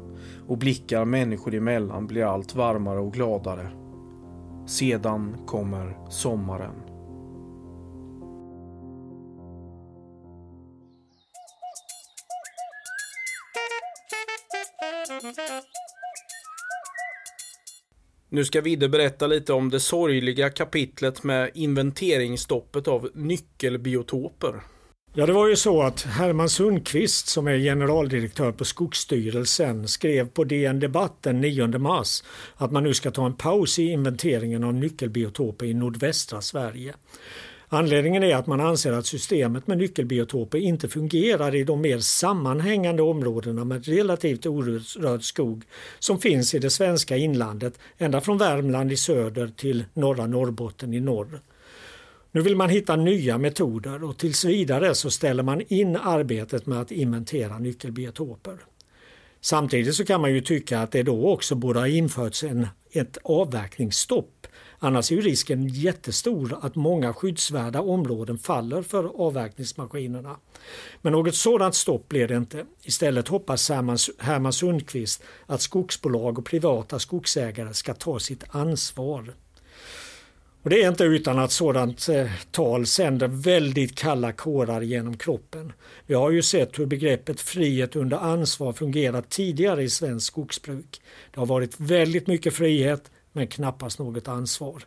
och 0.47 0.57
blickar 0.57 1.05
människor 1.05 1.55
emellan 1.55 2.07
blir 2.07 2.25
allt 2.25 2.55
varmare 2.55 2.99
och 2.99 3.13
gladare. 3.13 3.67
Sedan 4.67 5.37
kommer 5.45 5.97
sommaren. 6.09 6.82
Nu 18.33 18.45
ska 18.45 18.61
Vidde 18.61 18.89
berätta 18.89 19.27
lite 19.27 19.53
om 19.53 19.69
det 19.69 19.79
sorgliga 19.79 20.49
kapitlet 20.49 21.23
med 21.23 21.51
inventeringsstoppet 21.53 22.87
av 22.87 23.09
nyckelbiotoper. 23.13 24.61
Ja, 25.13 25.25
det 25.25 25.33
var 25.33 25.47
ju 25.47 25.55
så 25.55 25.81
att 25.81 26.01
Herman 26.01 26.49
Sundqvist 26.49 27.27
som 27.27 27.47
är 27.47 27.57
generaldirektör 27.57 28.51
på 28.51 28.65
Skogsstyrelsen 28.65 29.87
skrev 29.87 30.27
på 30.27 30.43
DN 30.43 30.79
Debatt 30.79 31.17
den 31.21 31.41
9 31.41 31.67
mars 31.67 32.23
att 32.55 32.71
man 32.71 32.83
nu 32.83 32.93
ska 32.93 33.11
ta 33.11 33.25
en 33.25 33.37
paus 33.37 33.79
i 33.79 33.83
inventeringen 33.83 34.63
av 34.63 34.73
nyckelbiotoper 34.73 35.65
i 35.65 35.73
nordvästra 35.73 36.41
Sverige. 36.41 36.93
Anledningen 37.73 38.23
är 38.23 38.35
att 38.35 38.47
man 38.47 38.61
anser 38.61 38.91
att 38.91 39.05
systemet 39.05 39.67
med 39.67 39.77
nyckelbiotoper 39.77 40.57
inte 40.57 40.89
fungerar 40.89 41.55
i 41.55 41.63
de 41.63 41.81
mer 41.81 41.99
sammanhängande 41.99 43.01
områdena 43.03 43.65
med 43.65 43.85
relativt 43.85 44.45
orörd 44.45 45.23
skog 45.23 45.63
som 45.99 46.19
finns 46.19 46.53
i 46.53 46.59
det 46.59 46.69
svenska 46.69 47.17
inlandet 47.17 47.79
ända 47.97 48.21
från 48.21 48.37
Värmland 48.37 48.91
i 48.91 48.97
söder 48.97 49.47
till 49.47 49.85
norra 49.93 50.27
Norrbotten 50.27 50.93
i 50.93 50.99
norr. 50.99 51.39
Nu 52.31 52.41
vill 52.41 52.55
man 52.55 52.69
hitta 52.69 52.95
nya 52.95 53.37
metoder 53.37 54.03
och 54.03 54.17
tills 54.17 54.45
vidare 54.45 54.95
så 54.95 55.11
ställer 55.11 55.43
man 55.43 55.61
in 55.67 55.95
arbetet 55.95 56.65
med 56.65 56.81
att 56.81 56.91
inventera 56.91 57.59
nyckelbiotoper. 57.59 58.57
Samtidigt 59.41 59.95
så 59.95 60.05
kan 60.05 60.21
man 60.21 60.33
ju 60.33 60.41
tycka 60.41 60.79
att 60.79 60.91
det 60.91 61.03
då 61.03 61.29
också 61.29 61.55
borde 61.55 61.79
ha 61.79 61.87
införts 61.87 62.43
en, 62.43 62.67
ett 62.91 63.17
avverkningsstopp. 63.23 64.32
Annars 64.85 65.11
är 65.11 65.15
ju 65.15 65.21
risken 65.21 65.67
jättestor 65.67 66.57
att 66.61 66.75
många 66.75 67.13
skyddsvärda 67.13 67.81
områden 67.81 68.37
faller 68.37 68.81
för 68.81 69.25
avverkningsmaskinerna. 69.27 70.37
Men 71.01 71.13
något 71.13 71.35
sådant 71.35 71.75
stopp 71.75 72.09
blir 72.09 72.27
det 72.27 72.35
inte. 72.35 72.65
Istället 72.81 73.27
hoppas 73.27 73.69
Herman 74.17 74.53
Sundqvist 74.53 75.23
att 75.45 75.61
skogsbolag 75.61 76.39
och 76.39 76.45
privata 76.45 76.99
skogsägare 76.99 77.73
ska 77.73 77.93
ta 77.93 78.19
sitt 78.19 78.43
ansvar. 78.49 79.33
Och 80.63 80.69
Det 80.69 80.83
är 80.83 80.89
inte 80.89 81.03
utan 81.03 81.39
att 81.39 81.51
sådant 81.51 82.09
eh, 82.09 82.31
tal 82.51 82.85
sänder 82.85 83.27
väldigt 83.27 83.95
kalla 83.95 84.31
kårar 84.31 84.81
genom 84.81 85.17
kroppen. 85.17 85.73
Vi 86.05 86.13
har 86.13 86.31
ju 86.31 86.41
sett 86.41 86.79
hur 86.79 86.85
begreppet 86.85 87.41
frihet 87.41 87.95
under 87.95 88.17
ansvar 88.17 88.73
fungerat 88.73 89.29
tidigare 89.29 89.83
i 89.83 89.89
svensk 89.89 90.27
skogsbruk. 90.27 91.01
Det 91.31 91.39
har 91.39 91.45
varit 91.45 91.79
väldigt 91.79 92.27
mycket 92.27 92.53
frihet 92.53 93.11
men 93.33 93.47
knappast 93.47 93.99
något 93.99 94.27
ansvar. 94.27 94.83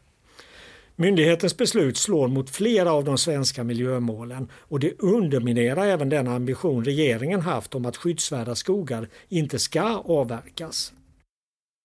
Myndighetens 0.98 1.56
beslut 1.56 1.96
slår 1.96 2.28
mot 2.28 2.50
flera 2.50 2.92
av 2.92 3.04
de 3.04 3.18
svenska 3.18 3.64
miljömålen 3.64 4.48
och 4.54 4.80
det 4.80 5.00
underminerar 5.00 5.86
även 5.86 6.08
den 6.08 6.28
ambition 6.28 6.84
regeringen 6.84 7.40
haft 7.40 7.74
om 7.74 7.86
att 7.86 7.96
skyddsvärda 7.96 8.54
skogar 8.54 9.08
inte 9.28 9.58
ska 9.58 10.02
avverkas. 10.04 10.92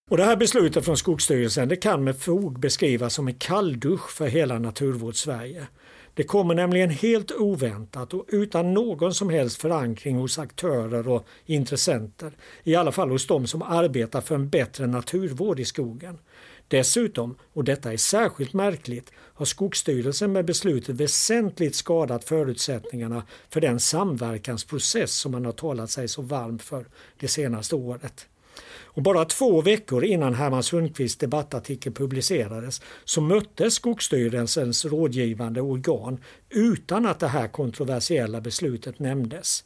Och 0.10 0.17
det 0.17 0.24
här 0.24 0.36
beslutet 0.36 0.86
från 0.86 0.97
Skogsstyrelsen 0.97 1.69
det 1.69 1.76
kan 1.76 2.04
med 2.04 2.17
fog 2.17 2.60
beskrivas 2.60 3.13
som 3.13 3.28
en 3.28 3.34
kalldusch 3.34 4.10
för 4.10 4.28
hela 4.28 4.60
Naturvårdssverige. 4.60 5.67
Det 6.13 6.24
kommer 6.24 6.56
nämligen 6.56 6.89
helt 6.89 7.32
oväntat 7.32 8.13
och 8.13 8.26
utan 8.28 8.74
någon 8.74 9.13
som 9.13 9.30
helst 9.30 9.62
förankring 9.62 10.15
hos 10.15 10.39
aktörer 10.39 11.08
och 11.08 11.26
intressenter. 11.45 12.32
I 12.63 12.76
alla 12.76 12.91
fall 12.91 13.10
hos 13.10 13.28
de 13.28 13.47
som 13.47 13.62
arbetar 13.62 14.21
för 14.21 14.36
en 14.36 14.50
bättre 14.50 14.88
naturvård 14.88 15.60
i 15.60 15.65
skogen. 15.65 16.17
Dessutom, 16.71 17.36
och 17.53 17.63
detta 17.63 17.93
är 17.93 17.97
särskilt 17.97 18.53
märkligt, 18.53 19.12
har 19.17 19.45
Skogsstyrelsen 19.45 20.31
med 20.31 20.45
beslutet 20.45 20.95
väsentligt 20.95 21.75
skadat 21.75 22.23
förutsättningarna 22.23 23.23
för 23.49 23.62
den 23.62 23.79
samverkansprocess 23.79 25.12
som 25.12 25.31
man 25.31 25.45
har 25.45 25.51
talat 25.51 25.89
sig 25.89 26.07
så 26.07 26.21
varm 26.21 26.60
för 26.60 26.86
det 27.19 27.27
senaste 27.27 27.75
året. 27.75 28.27
Och 28.93 29.01
bara 29.01 29.25
två 29.25 29.62
veckor 29.62 30.03
innan 30.03 30.34
Herman 30.34 30.63
Sundqvists 30.63 31.17
debattartikel 31.17 31.93
publicerades 31.93 32.81
så 33.05 33.21
möttes 33.21 33.73
Skogsstyrelsens 33.73 34.86
rådgivande 34.86 35.62
organ 35.62 36.19
utan 36.49 37.05
att 37.05 37.19
det 37.19 37.27
här 37.27 37.47
kontroversiella 37.47 38.41
beslutet 38.41 38.99
nämndes. 38.99 39.63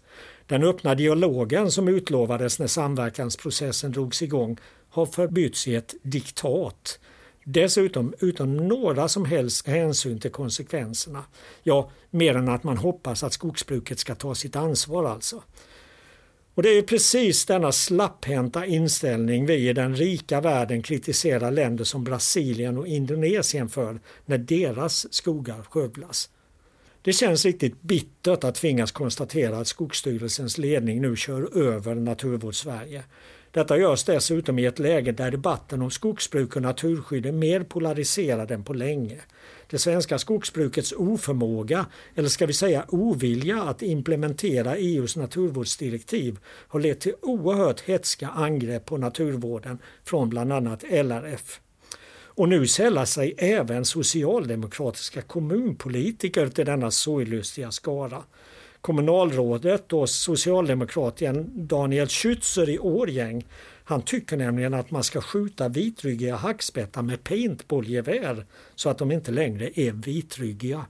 Den 0.47 0.63
öppna 0.63 0.95
dialogen 0.95 1.71
som 1.71 1.87
utlovades 1.87 2.59
när 2.59 2.67
samverkansprocessen 2.67 3.91
drogs 3.91 4.21
igång 4.21 4.57
har 4.95 5.05
förbytts 5.05 5.67
i 5.67 5.75
ett 5.75 5.95
diktat. 6.01 6.99
Dessutom 7.43 8.13
utan 8.19 8.67
några 8.67 9.07
som 9.07 9.25
helst 9.25 9.67
hänsyn 9.67 10.19
till 10.19 10.31
konsekvenserna. 10.31 11.23
Ja, 11.63 11.91
mer 12.09 12.35
än 12.35 12.49
att 12.49 12.63
man 12.63 12.77
hoppas 12.77 13.23
att 13.23 13.33
skogsbruket 13.33 13.99
ska 13.99 14.15
ta 14.15 14.35
sitt 14.35 14.55
ansvar 14.55 15.05
alltså. 15.05 15.43
Och 16.53 16.63
det 16.63 16.69
är 16.69 16.81
precis 16.81 17.45
denna 17.45 17.71
slapphänta 17.71 18.65
inställning 18.65 19.45
vi 19.45 19.69
i 19.69 19.73
den 19.73 19.95
rika 19.95 20.41
världen 20.41 20.81
kritiserar 20.81 21.51
länder 21.51 21.83
som 21.83 22.03
Brasilien 22.03 22.77
och 22.77 22.87
Indonesien 22.87 23.69
för 23.69 23.99
när 24.25 24.37
deras 24.37 25.13
skogar 25.13 25.63
skövlas. 25.63 26.29
Det 27.01 27.13
känns 27.13 27.45
riktigt 27.45 27.81
bittert 27.81 28.43
att 28.43 28.55
tvingas 28.55 28.91
konstatera 28.91 29.57
att 29.57 29.67
Skogsstyrelsens 29.67 30.57
ledning 30.57 31.01
nu 31.01 31.15
kör 31.15 31.57
över 31.57 31.95
Naturvårdssverige. 31.95 33.03
Detta 33.55 33.77
görs 33.77 34.03
dessutom 34.03 34.59
i 34.59 34.65
ett 34.65 34.79
läge 34.79 35.11
där 35.11 35.31
debatten 35.31 35.81
om 35.81 35.91
skogsbruk 35.91 36.55
och 36.55 36.61
naturskydd 36.61 37.25
är 37.25 37.31
mer 37.31 37.63
polariserad 37.63 38.51
än 38.51 38.63
på 38.63 38.73
länge. 38.73 39.17
Det 39.69 39.77
svenska 39.77 40.19
skogsbrukets 40.19 40.93
oförmåga, 40.97 41.85
eller 42.15 42.29
ska 42.29 42.45
vi 42.45 42.53
säga 42.53 42.85
ovilja 42.87 43.63
att 43.63 43.81
implementera 43.81 44.75
EUs 44.75 45.15
naturvårdsdirektiv 45.15 46.39
har 46.45 46.79
lett 46.79 46.99
till 46.99 47.13
oerhört 47.21 47.81
hetska 47.81 48.27
angrepp 48.27 48.85
på 48.85 48.97
naturvården 48.97 49.77
från 50.03 50.29
bland 50.29 50.53
annat 50.53 50.83
LRF. 50.83 51.59
Och 52.37 52.49
nu 52.49 52.67
sällar 52.67 53.05
sig 53.05 53.33
även 53.37 53.85
socialdemokratiska 53.85 55.21
kommunpolitiker 55.21 56.47
till 56.47 56.65
denna 56.65 56.91
sorglustiga 56.91 57.71
skara. 57.71 58.23
Kommunalrådet 58.85 59.93
och 59.93 60.09
socialdemokraten 60.09 61.67
Daniel 61.67 62.07
Schützer 62.07 62.69
i 62.69 62.79
Årgäng 62.79 63.45
han 63.83 64.01
tycker 64.01 64.37
nämligen 64.37 64.73
att 64.73 64.91
man 64.91 65.03
ska 65.03 65.21
skjuta 65.21 65.69
vitryggiga 65.69 66.35
hackspettar 66.35 67.01
med 67.01 67.23
paintballgevär 67.23 68.45
så 68.75 68.89
att 68.89 68.97
de 68.97 69.11
inte 69.11 69.31
längre 69.31 69.79
är 69.79 69.91
vitryggiga. 69.91 70.85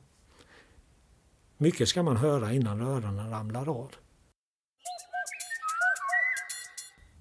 Mycket 1.57 1.89
ska 1.89 2.03
man 2.03 2.17
höra 2.17 2.53
innan 2.53 2.81
öronen 2.81 3.29
ramlar 3.29 3.69
av. 3.69 3.91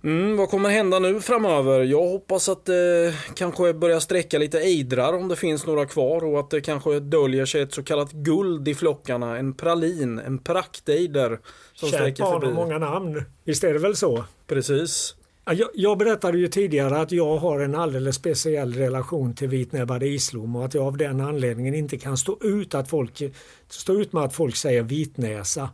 Mm, 0.04 0.36
vad 0.36 0.48
kommer 0.48 0.70
hända 0.70 0.98
nu 0.98 1.20
framöver? 1.20 1.80
Jag 1.80 2.06
hoppas 2.06 2.48
att 2.48 2.64
det 2.64 3.14
kanske 3.34 3.74
börjar 3.74 4.00
sträcka 4.00 4.38
lite 4.38 4.60
ejdrar 4.60 5.12
om 5.12 5.28
det 5.28 5.36
finns 5.36 5.66
några 5.66 5.86
kvar 5.86 6.24
och 6.24 6.40
att 6.40 6.50
det 6.50 6.60
kanske 6.60 7.00
döljer 7.00 7.46
sig 7.46 7.62
ett 7.62 7.74
så 7.74 7.82
kallat 7.82 8.12
guld 8.12 8.68
i 8.68 8.74
flockarna. 8.74 9.38
En 9.38 9.54
pralin, 9.54 10.18
en 10.18 10.38
praktejder 10.38 11.38
Kärt 11.74 11.90
förbi. 11.90 12.14
Kärt 12.16 12.54
många 12.54 12.78
namn. 12.78 13.22
Visst 13.44 13.64
är 13.64 13.72
det 13.72 13.78
väl 13.78 13.96
så? 13.96 14.24
Precis. 14.46 15.14
Jag, 15.46 15.68
jag 15.74 15.98
berättade 15.98 16.38
ju 16.38 16.48
tidigare 16.48 17.00
att 17.00 17.12
jag 17.12 17.36
har 17.36 17.60
en 17.60 17.74
alldeles 17.74 18.16
speciell 18.16 18.74
relation 18.74 19.34
till 19.34 19.48
vitnäbbad 19.48 20.02
islom 20.02 20.56
och 20.56 20.64
att 20.64 20.74
jag 20.74 20.86
av 20.86 20.96
den 20.96 21.20
anledningen 21.20 21.74
inte 21.74 21.98
kan 21.98 22.16
stå 22.16 22.38
ut, 22.42 22.74
att 22.74 22.88
folk, 22.88 23.22
stå 23.68 23.92
ut 23.92 24.12
med 24.12 24.22
att 24.22 24.34
folk 24.34 24.56
säger 24.56 24.82
vitnäsa. 24.82 25.68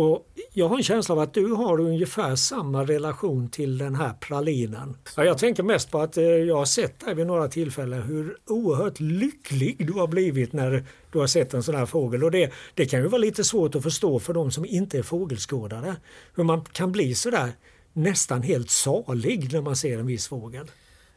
Och 0.00 0.26
jag 0.52 0.68
har 0.68 0.76
en 0.76 0.82
känsla 0.82 1.14
av 1.14 1.18
att 1.18 1.34
du 1.34 1.52
har 1.52 1.80
ungefär 1.80 2.36
samma 2.36 2.84
relation 2.84 3.48
till 3.48 3.78
den 3.78 3.94
här 3.94 4.12
pralinen. 4.20 4.96
Ja, 5.16 5.24
jag 5.24 5.38
tänker 5.38 5.62
mest 5.62 5.90
på 5.90 6.00
att 6.00 6.16
eh, 6.16 6.24
jag 6.24 6.56
har 6.56 6.64
sett 6.64 7.00
dig 7.00 7.14
vid 7.14 7.26
några 7.26 7.48
tillfällen 7.48 8.02
hur 8.02 8.36
oerhört 8.46 9.00
lycklig 9.00 9.86
du 9.86 9.92
har 9.92 10.06
blivit 10.06 10.52
när 10.52 10.84
du 11.12 11.18
har 11.18 11.26
sett 11.26 11.54
en 11.54 11.62
sån 11.62 11.74
här 11.74 11.86
fågel. 11.86 12.24
Och 12.24 12.30
det, 12.30 12.52
det 12.74 12.86
kan 12.86 13.00
ju 13.00 13.08
vara 13.08 13.18
lite 13.18 13.44
svårt 13.44 13.74
att 13.74 13.82
förstå 13.82 14.18
för 14.18 14.34
de 14.34 14.50
som 14.50 14.64
inte 14.66 14.98
är 14.98 15.02
fågelskådare. 15.02 15.96
Hur 16.34 16.44
man 16.44 16.64
kan 16.72 16.92
bli 16.92 17.14
sådär 17.14 17.52
nästan 17.92 18.42
helt 18.42 18.70
salig 18.70 19.52
när 19.52 19.60
man 19.60 19.76
ser 19.76 19.98
en 19.98 20.06
viss 20.06 20.28
fågel. 20.28 20.70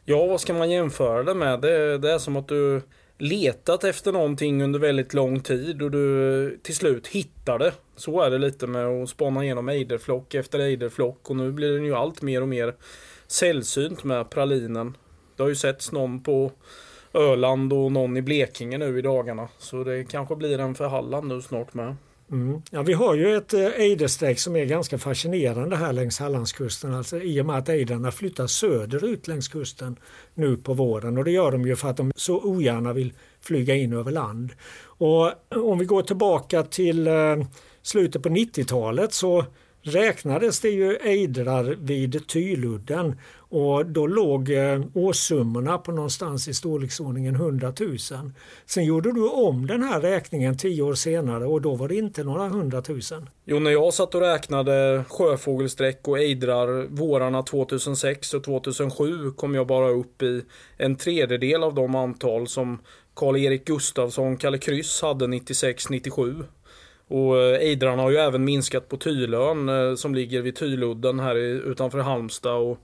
Ja, 0.04 0.26
vad 0.26 0.40
ska 0.40 0.54
man 0.54 0.70
jämföra 0.70 1.22
det 1.22 1.34
med? 1.34 1.60
Det, 1.60 1.98
det 1.98 2.12
är 2.12 2.18
som 2.18 2.36
att 2.36 2.48
du 2.48 2.82
letat 3.22 3.84
efter 3.84 4.12
någonting 4.12 4.62
under 4.62 4.78
väldigt 4.78 5.14
lång 5.14 5.40
tid 5.40 5.82
och 5.82 5.90
du 5.90 6.58
till 6.62 6.74
slut 6.74 7.06
hittar 7.06 7.58
det. 7.58 7.72
Så 7.96 8.20
är 8.20 8.30
det 8.30 8.38
lite 8.38 8.66
med 8.66 8.86
att 8.86 9.08
spana 9.08 9.44
igenom 9.44 9.68
ejderflock 9.68 10.34
efter 10.34 10.58
ejderflock 10.58 11.30
och 11.30 11.36
nu 11.36 11.52
blir 11.52 11.72
den 11.72 11.84
ju 11.84 11.94
allt 11.94 12.22
mer 12.22 12.42
och 12.42 12.48
mer 12.48 12.74
sällsynt 13.26 14.04
med 14.04 14.30
pralinen. 14.30 14.96
Det 15.36 15.42
har 15.42 15.48
ju 15.48 15.54
setts 15.54 15.92
någon 15.92 16.22
på 16.22 16.52
Öland 17.14 17.72
och 17.72 17.92
någon 17.92 18.16
i 18.16 18.22
Blekinge 18.22 18.78
nu 18.78 18.98
i 18.98 19.02
dagarna. 19.02 19.48
Så 19.58 19.84
det 19.84 20.04
kanske 20.04 20.36
blir 20.36 20.58
en 20.58 20.74
för 20.74 20.88
Halland 20.88 21.28
nu 21.28 21.42
snart 21.42 21.74
med. 21.74 21.96
Mm. 22.32 22.62
Ja, 22.70 22.82
vi 22.82 22.92
har 22.92 23.14
ju 23.14 23.36
ett 23.36 23.54
eh, 23.54 23.66
ejdersträck 23.66 24.38
som 24.38 24.56
är 24.56 24.64
ganska 24.64 24.98
fascinerande 24.98 25.76
här 25.76 25.92
längs 25.92 26.18
Hallandskusten. 26.18 26.94
Alltså, 26.94 27.20
I 27.20 27.40
och 27.40 27.46
med 27.46 27.56
att 27.56 27.68
ejdrarna 27.68 28.10
flyttar 28.10 28.46
söderut 28.46 29.28
längs 29.28 29.48
kusten 29.48 29.96
nu 30.34 30.56
på 30.56 30.74
våren. 30.74 31.18
Och 31.18 31.24
det 31.24 31.30
gör 31.30 31.52
de 31.52 31.66
ju 31.66 31.76
för 31.76 31.88
att 31.88 31.96
de 31.96 32.12
så 32.16 32.40
ogärna 32.40 32.92
vill 32.92 33.12
flyga 33.40 33.74
in 33.74 33.92
över 33.92 34.10
land. 34.10 34.52
Och 34.84 35.26
eh, 35.26 35.58
om 35.58 35.78
vi 35.78 35.84
går 35.84 36.02
tillbaka 36.02 36.62
till 36.62 37.06
eh, 37.06 37.36
slutet 37.82 38.22
på 38.22 38.28
90-talet 38.28 39.12
så 39.12 39.44
räknades 39.82 40.60
det 40.60 40.70
ju 40.70 40.96
ejdrar 40.96 41.64
vid 41.64 42.26
Tyludden 42.28 43.18
och 43.52 43.86
då 43.86 44.06
låg 44.06 44.50
eh, 44.50 44.80
årssummorna 44.94 45.78
på 45.78 45.92
någonstans 45.92 46.48
i 46.48 46.54
storleksordningen 46.54 47.34
100 47.34 47.72
000. 47.80 47.98
Sen 48.66 48.84
gjorde 48.84 49.12
du 49.12 49.28
om 49.28 49.66
den 49.66 49.82
här 49.82 50.00
räkningen 50.00 50.58
tio 50.58 50.82
år 50.82 50.94
senare 50.94 51.44
och 51.44 51.60
då 51.60 51.74
var 51.74 51.88
det 51.88 51.94
inte 51.94 52.24
några 52.24 52.46
100 52.46 52.82
000. 52.88 53.00
Jo, 53.44 53.58
när 53.58 53.70
jag 53.70 53.94
satt 53.94 54.14
och 54.14 54.20
räknade 54.20 55.04
sjöfågelsträck 55.08 56.08
och 56.08 56.18
ejdrar 56.18 56.86
vårarna 56.88 57.42
2006 57.42 58.34
och 58.34 58.44
2007 58.44 59.30
kom 59.30 59.54
jag 59.54 59.66
bara 59.66 59.88
upp 59.88 60.22
i 60.22 60.42
en 60.76 60.96
tredjedel 60.96 61.62
av 61.62 61.74
de 61.74 61.94
antal 61.94 62.48
som 62.48 62.78
Karl-Erik 63.14 63.64
Gustafsson, 63.64 64.36
Kalle 64.36 64.58
Kryss, 64.58 65.02
hade 65.02 65.26
96-97. 65.26 66.44
Och 67.08 67.38
eh, 67.38 67.58
ejdrarna 67.58 68.02
har 68.02 68.10
ju 68.10 68.16
även 68.16 68.44
minskat 68.44 68.88
på 68.88 68.96
Tylön 68.96 69.68
eh, 69.68 69.94
som 69.94 70.14
ligger 70.14 70.42
vid 70.42 70.56
Tyludden 70.56 71.20
här 71.20 71.36
utanför 71.36 71.98
Halmstad. 71.98 72.56
Och 72.56 72.78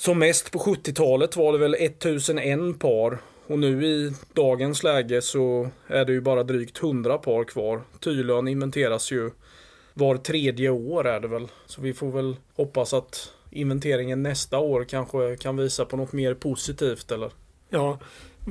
som 0.00 0.18
mest 0.18 0.50
på 0.52 0.58
70-talet 0.58 1.36
var 1.36 1.52
det 1.52 1.58
väl 1.58 1.74
1001 1.74 2.78
par. 2.78 3.18
Och 3.46 3.58
nu 3.58 3.86
i 3.86 4.12
dagens 4.32 4.82
läge 4.82 5.22
så 5.22 5.70
är 5.86 6.04
det 6.04 6.12
ju 6.12 6.20
bara 6.20 6.42
drygt 6.42 6.82
100 6.82 7.18
par 7.18 7.44
kvar. 7.44 7.82
Tylön 8.00 8.48
inventeras 8.48 9.12
ju 9.12 9.30
var 9.94 10.16
tredje 10.16 10.70
år 10.70 11.06
är 11.06 11.20
det 11.20 11.28
väl. 11.28 11.48
Så 11.66 11.80
vi 11.80 11.92
får 11.92 12.10
väl 12.10 12.36
hoppas 12.56 12.94
att 12.94 13.32
inventeringen 13.50 14.22
nästa 14.22 14.58
år 14.58 14.84
kanske 14.84 15.36
kan 15.36 15.56
visa 15.56 15.84
på 15.84 15.96
något 15.96 16.12
mer 16.12 16.34
positivt 16.34 17.12
eller? 17.12 17.30
Ja, 17.68 17.98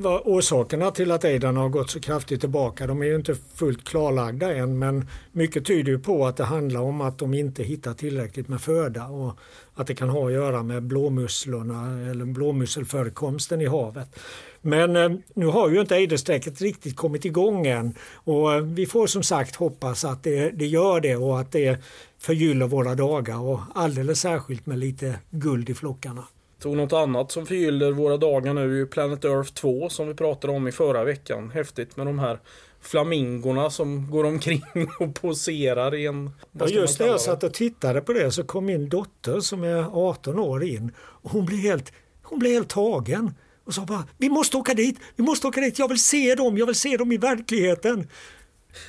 vad 0.02 0.22
orsakerna 0.24 0.90
till 0.90 1.10
att 1.10 1.24
ejdarna 1.24 1.60
har 1.60 1.68
gått 1.68 1.90
så 1.90 2.00
kraftigt 2.00 2.40
tillbaka 2.40 2.86
de 2.86 3.02
är 3.02 3.06
ju 3.06 3.14
inte 3.16 3.34
fullt 3.54 3.84
klarlagda 3.84 4.54
än 4.54 4.78
men 4.78 5.08
mycket 5.32 5.66
tyder 5.66 5.92
ju 5.92 5.98
på 5.98 6.26
att 6.26 6.36
det 6.36 6.44
handlar 6.44 6.80
om 6.80 7.00
att 7.00 7.18
de 7.18 7.34
inte 7.34 7.62
hittar 7.62 7.94
tillräckligt 7.94 8.48
med 8.48 8.60
föda 8.60 9.06
och 9.06 9.38
att 9.74 9.86
det 9.86 9.94
kan 9.94 10.08
ha 10.08 10.26
att 10.26 10.32
göra 10.32 10.62
med 10.62 10.82
blåmusslorna 10.82 12.10
eller 12.10 12.24
blåmusselförekomsten 12.24 13.60
i 13.60 13.66
havet. 13.66 14.18
Men 14.60 14.96
eh, 14.96 15.10
nu 15.34 15.46
har 15.46 15.70
ju 15.70 15.80
inte 15.80 15.96
ejdersträcket 15.96 16.60
riktigt 16.60 16.96
kommit 16.96 17.24
igång 17.24 17.66
än 17.66 17.94
och 18.14 18.54
eh, 18.54 18.60
vi 18.60 18.86
får 18.86 19.06
som 19.06 19.22
sagt 19.22 19.56
hoppas 19.56 20.04
att 20.04 20.22
det, 20.22 20.50
det 20.50 20.66
gör 20.66 21.00
det 21.00 21.16
och 21.16 21.40
att 21.40 21.52
det 21.52 21.82
förgyller 22.18 22.66
våra 22.66 22.94
dagar 22.94 23.38
och 23.38 23.60
alldeles 23.74 24.20
särskilt 24.20 24.66
med 24.66 24.78
lite 24.78 25.18
guld 25.30 25.70
i 25.70 25.74
flockarna. 25.74 26.24
Och 26.64 26.76
något 26.76 26.92
annat 26.92 27.32
som 27.32 27.46
förgyller 27.46 27.92
våra 27.92 28.16
dagar 28.16 28.54
nu 28.54 28.60
är 28.60 28.76
ju 28.76 28.86
Planet 28.86 29.24
Earth 29.24 29.52
2 29.52 29.88
som 29.88 30.08
vi 30.08 30.14
pratade 30.14 30.52
om 30.52 30.68
i 30.68 30.72
förra 30.72 31.04
veckan. 31.04 31.50
Häftigt 31.50 31.96
med 31.96 32.06
de 32.06 32.18
här 32.18 32.38
flamingorna 32.80 33.70
som 33.70 34.10
går 34.10 34.24
omkring 34.24 34.62
och 35.00 35.14
poserar 35.14 35.94
i 35.94 36.06
en... 36.06 36.30
Ja, 36.52 36.68
just 36.68 37.00
när 37.00 37.06
jag 37.06 37.20
satt 37.20 37.44
och 37.44 37.54
tittade 37.54 38.00
på 38.00 38.12
det 38.12 38.30
så 38.30 38.44
kom 38.44 38.66
min 38.66 38.88
dotter 38.88 39.40
som 39.40 39.64
är 39.64 40.08
18 40.08 40.38
år 40.38 40.64
in 40.64 40.92
och 40.98 41.30
hon 41.30 41.46
blev 41.46 41.60
helt, 41.60 41.92
hon 42.22 42.38
blev 42.38 42.52
helt 42.52 42.68
tagen 42.68 43.34
och 43.64 43.74
sa 43.74 43.84
bara 43.84 44.04
vi 44.18 44.28
måste 44.28 44.56
åka 44.56 44.74
dit, 44.74 44.98
vi 45.16 45.22
måste 45.22 45.46
åka 45.46 45.60
dit, 45.60 45.78
jag 45.78 45.88
vill 45.88 46.02
se 46.02 46.34
dem, 46.34 46.58
jag 46.58 46.66
vill 46.66 46.74
se 46.74 46.96
dem 46.96 47.12
i 47.12 47.16
verkligheten. 47.16 48.08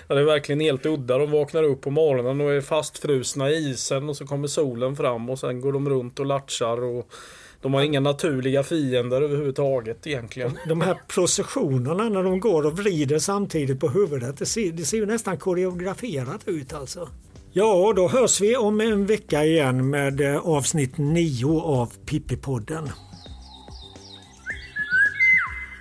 Ja, 0.07 0.15
det 0.15 0.21
är 0.21 0.25
verkligen 0.25 0.59
helt 0.59 0.85
udda. 0.85 1.17
De 1.17 1.31
vaknar 1.31 1.63
upp 1.63 1.81
på 1.81 1.89
morgonen 1.89 2.41
och 2.41 2.51
är 2.51 2.61
fastfrusna 2.61 3.49
i 3.49 3.69
isen 3.69 4.09
och 4.09 4.17
så 4.17 4.27
kommer 4.27 4.47
solen 4.47 4.95
fram 4.95 5.29
och 5.29 5.39
sen 5.39 5.61
går 5.61 5.73
de 5.73 5.89
runt 5.89 6.19
och 6.19 6.25
latchar 6.25 6.83
och 6.83 7.13
de 7.61 7.73
har 7.73 7.81
inga 7.81 7.99
naturliga 7.99 8.63
fiender 8.63 9.21
överhuvudtaget 9.21 10.07
egentligen. 10.07 10.59
De 10.67 10.81
här 10.81 10.97
processionerna 11.07 12.09
när 12.09 12.23
de 12.23 12.39
går 12.39 12.65
och 12.65 12.77
vrider 12.77 13.19
samtidigt 13.19 13.79
på 13.79 13.89
huvudet. 13.89 14.37
Det 14.37 14.45
ser, 14.45 14.71
det 14.71 14.85
ser 14.85 14.97
ju 14.97 15.05
nästan 15.05 15.37
koreograferat 15.37 16.41
ut 16.45 16.73
alltså. 16.73 17.09
Ja, 17.53 17.93
då 17.95 18.07
hörs 18.07 18.41
vi 18.41 18.57
om 18.57 18.81
en 18.81 19.05
vecka 19.05 19.45
igen 19.45 19.89
med 19.89 20.21
eh, 20.21 20.47
avsnitt 20.47 20.97
9 20.97 21.61
av 21.61 21.93
Pippipodden. 22.05 22.89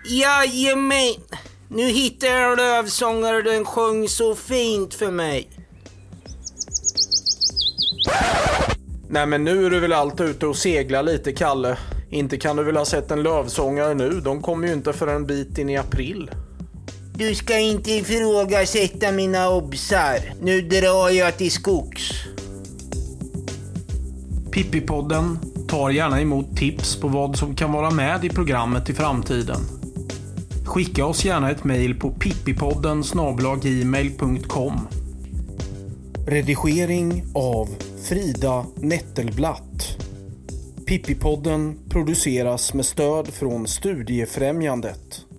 Jajamän! 0.04 1.14
Nu 1.68 1.82
hittade 1.82 2.32
jag 2.32 2.56
lövsångare 2.56 3.42
den 3.42 3.64
sjöng 3.64 4.08
så 4.08 4.34
fint 4.34 4.94
för 4.94 5.10
mig. 5.10 5.48
Nej 9.12 9.26
men 9.26 9.44
nu 9.44 9.66
är 9.66 9.70
du 9.70 9.80
väl 9.80 9.92
allt 9.92 10.20
ute 10.20 10.46
och 10.46 10.56
segla 10.56 11.02
lite 11.02 11.32
Kalle. 11.32 11.78
Inte 12.10 12.36
kan 12.36 12.56
du 12.56 12.64
väl 12.64 12.76
ha 12.76 12.84
sett 12.84 13.10
en 13.10 13.22
lövsångare 13.22 13.94
nu? 13.94 14.20
De 14.20 14.42
kommer 14.42 14.66
ju 14.66 14.72
inte 14.72 14.92
för 14.92 15.06
en 15.06 15.26
bit 15.26 15.58
in 15.58 15.68
i 15.68 15.76
april. 15.76 16.30
Du 17.14 17.34
ska 17.34 17.58
inte 17.58 17.90
ifrågasätta 17.90 19.12
mina 19.12 19.48
obsar. 19.48 20.18
Nu 20.42 20.60
drar 20.60 21.10
jag 21.10 21.36
till 21.36 21.50
skogs. 21.50 22.10
Pippipodden 24.50 25.38
tar 25.68 25.90
gärna 25.90 26.20
emot 26.20 26.56
tips 26.56 26.96
på 26.96 27.08
vad 27.08 27.36
som 27.36 27.54
kan 27.54 27.72
vara 27.72 27.90
med 27.90 28.24
i 28.24 28.28
programmet 28.28 28.90
i 28.90 28.94
framtiden. 28.94 29.60
Skicka 30.66 31.06
oss 31.06 31.24
gärna 31.24 31.50
ett 31.50 31.64
mejl 31.64 31.94
på 31.94 32.10
pippipodden 32.10 33.02
gmail.com. 33.62 34.88
Redigering 36.26 37.24
av 37.34 37.68
Frida 38.10 38.66
Nettelblatt. 38.76 39.96
Pippipodden 40.86 41.78
produceras 41.88 42.74
med 42.74 42.86
stöd 42.86 43.28
från 43.28 43.66
Studiefrämjandet. 43.66 45.29